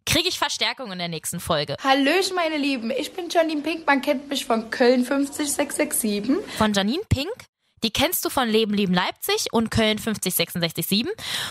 Kriege 0.07 0.29
ich 0.29 0.39
Verstärkung 0.39 0.93
in 0.93 0.99
der 0.99 1.09
nächsten 1.09 1.41
Folge. 1.41 1.77
Hallöchen, 1.83 2.35
meine 2.35 2.57
Lieben. 2.57 2.91
Ich 2.91 3.13
bin 3.13 3.29
Janine 3.29 3.63
Pink. 3.63 3.87
Man 3.87 4.01
kennt 4.01 4.29
mich 4.29 4.47
von 4.47 4.71
Köln 4.71 5.05
50667. 5.05 6.57
Von 6.57 6.73
Janine 6.73 7.03
Pink. 7.09 7.50
Die 7.83 7.91
kennst 7.91 8.25
du 8.25 8.31
von 8.31 8.49
Leben, 8.49 8.75
Lieben 8.75 8.95
Leipzig 8.95 9.47
und 9.53 9.71
Köln 9.71 9.99
50667. 9.99 11.07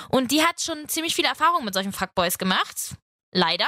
Und 0.09 0.31
die 0.31 0.43
hat 0.43 0.61
schon 0.61 0.87
ziemlich 0.87 1.15
viele 1.15 1.27
Erfahrungen 1.27 1.65
mit 1.65 1.73
solchen 1.73 1.93
Fuckboys 1.93 2.37
gemacht. 2.37 2.95
Leider. 3.31 3.67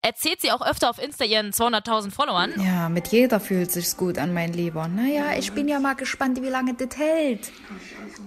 Erzählt 0.00 0.40
sie 0.40 0.50
auch 0.50 0.66
öfter 0.66 0.88
auf 0.88 0.98
Insta 0.98 1.24
ihren 1.24 1.52
200.000 1.52 2.10
Followern. 2.10 2.54
Ja, 2.56 2.88
mit 2.88 3.08
jeder 3.08 3.38
fühlt 3.38 3.70
sich's 3.70 3.96
gut 3.96 4.18
an, 4.18 4.32
mein 4.32 4.52
Lieber. 4.54 4.88
Naja, 4.88 5.36
ich 5.36 5.52
bin 5.52 5.68
ja 5.68 5.78
mal 5.78 5.94
gespannt, 5.94 6.40
wie 6.42 6.48
lange 6.48 6.74
das 6.74 6.96
hält. 6.96 7.52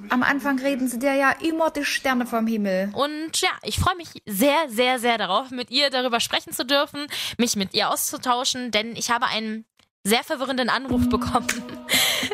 Am 0.10 0.22
Anfang 0.22 0.60
reden 0.60 0.88
sie 0.88 1.00
dir 1.00 1.16
ja 1.16 1.32
immer 1.32 1.72
die 1.72 1.84
Sterne 1.84 2.28
vom 2.28 2.46
Himmel. 2.46 2.92
Und 2.94 3.42
ja, 3.42 3.50
ich 3.63 3.80
freue 3.80 3.96
mich 3.96 4.10
sehr, 4.26 4.70
sehr, 4.70 5.00
sehr 5.00 5.18
darauf, 5.18 5.50
mit 5.50 5.72
ihr 5.72 5.90
darüber 5.90 6.20
sprechen 6.20 6.54
zu 6.54 6.66
dürfen, 6.66 7.08
mich 7.38 7.56
mit 7.56 7.74
ihr 7.74 7.90
auszutauschen, 7.90 8.70
denn 8.70 8.96
ich 8.96 9.10
habe 9.10 9.26
einen 9.26 9.66
sehr 10.04 10.24
verwirrenden 10.24 10.70
Anruf 10.70 11.10
bekommen. 11.10 11.48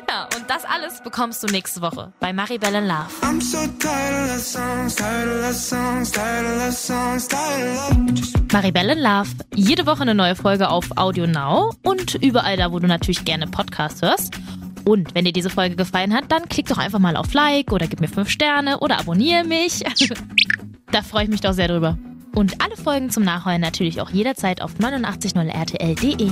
Ja, 0.10 0.28
und 0.36 0.50
das 0.50 0.66
alles 0.66 1.02
bekommst 1.02 1.44
du 1.44 1.48
nächste 1.48 1.82
Woche 1.82 2.14
bei 2.20 2.34
Maribel 2.34 2.74
in 2.74 2.88
Love. 2.88 3.08
I'm 3.22 3.42
so 3.42 3.58
tired 3.80 4.24
of 4.24 4.30
love 4.30 4.40
songs, 4.40 4.96
tired 4.96 5.30
of 5.30 5.42
love 5.42 5.54
songs, 5.54 6.12
tired 6.12 6.46
of 6.46 6.58
love 6.58 6.72
songs, 6.74 7.28
tired 7.28 7.78
of 7.78 7.92
love. 7.92 8.44
Maribel 8.54 8.90
in 8.90 9.00
Love. 9.00 9.30
Jede 9.56 9.86
Woche 9.86 10.02
eine 10.02 10.16
neue 10.16 10.36
Folge 10.36 10.70
auf 10.70 10.86
Audio 10.96 11.26
Now 11.26 11.72
und 11.84 12.16
überall 12.16 12.58
da, 12.58 12.72
wo 12.72 12.80
du 12.80 12.88
natürlich 12.88 13.26
gerne 13.26 13.48
Podcasts 13.48 14.02
hörst. 14.02 14.36
Und 14.86 15.16
wenn 15.16 15.26
dir 15.26 15.34
diese 15.34 15.50
Folge 15.50 15.76
gefallen 15.76 16.14
hat, 16.14 16.26
dann 16.32 16.48
klick 16.50 16.68
doch 16.68 16.78
einfach 16.78 17.00
mal 17.00 17.16
auf 17.16 17.34
Like 17.34 17.72
oder 17.72 17.88
gib 17.88 18.00
mir 18.00 18.08
5 18.08 18.30
Sterne 18.30 18.80
oder 18.80 19.00
abonniere 19.00 19.44
mich. 19.44 19.84
da 20.92 21.02
freue 21.02 21.24
ich 21.24 21.30
mich 21.30 21.42
doch 21.42 21.54
sehr 21.54 21.68
drüber. 21.68 21.98
Und 22.36 22.62
alle 22.64 22.76
Folgen 22.76 23.10
zum 23.10 23.24
Nachhören 23.24 23.62
natürlich 23.62 24.02
auch 24.02 24.10
jederzeit 24.10 24.62
auf 24.62 24.74
890rtl.de. 24.76 26.32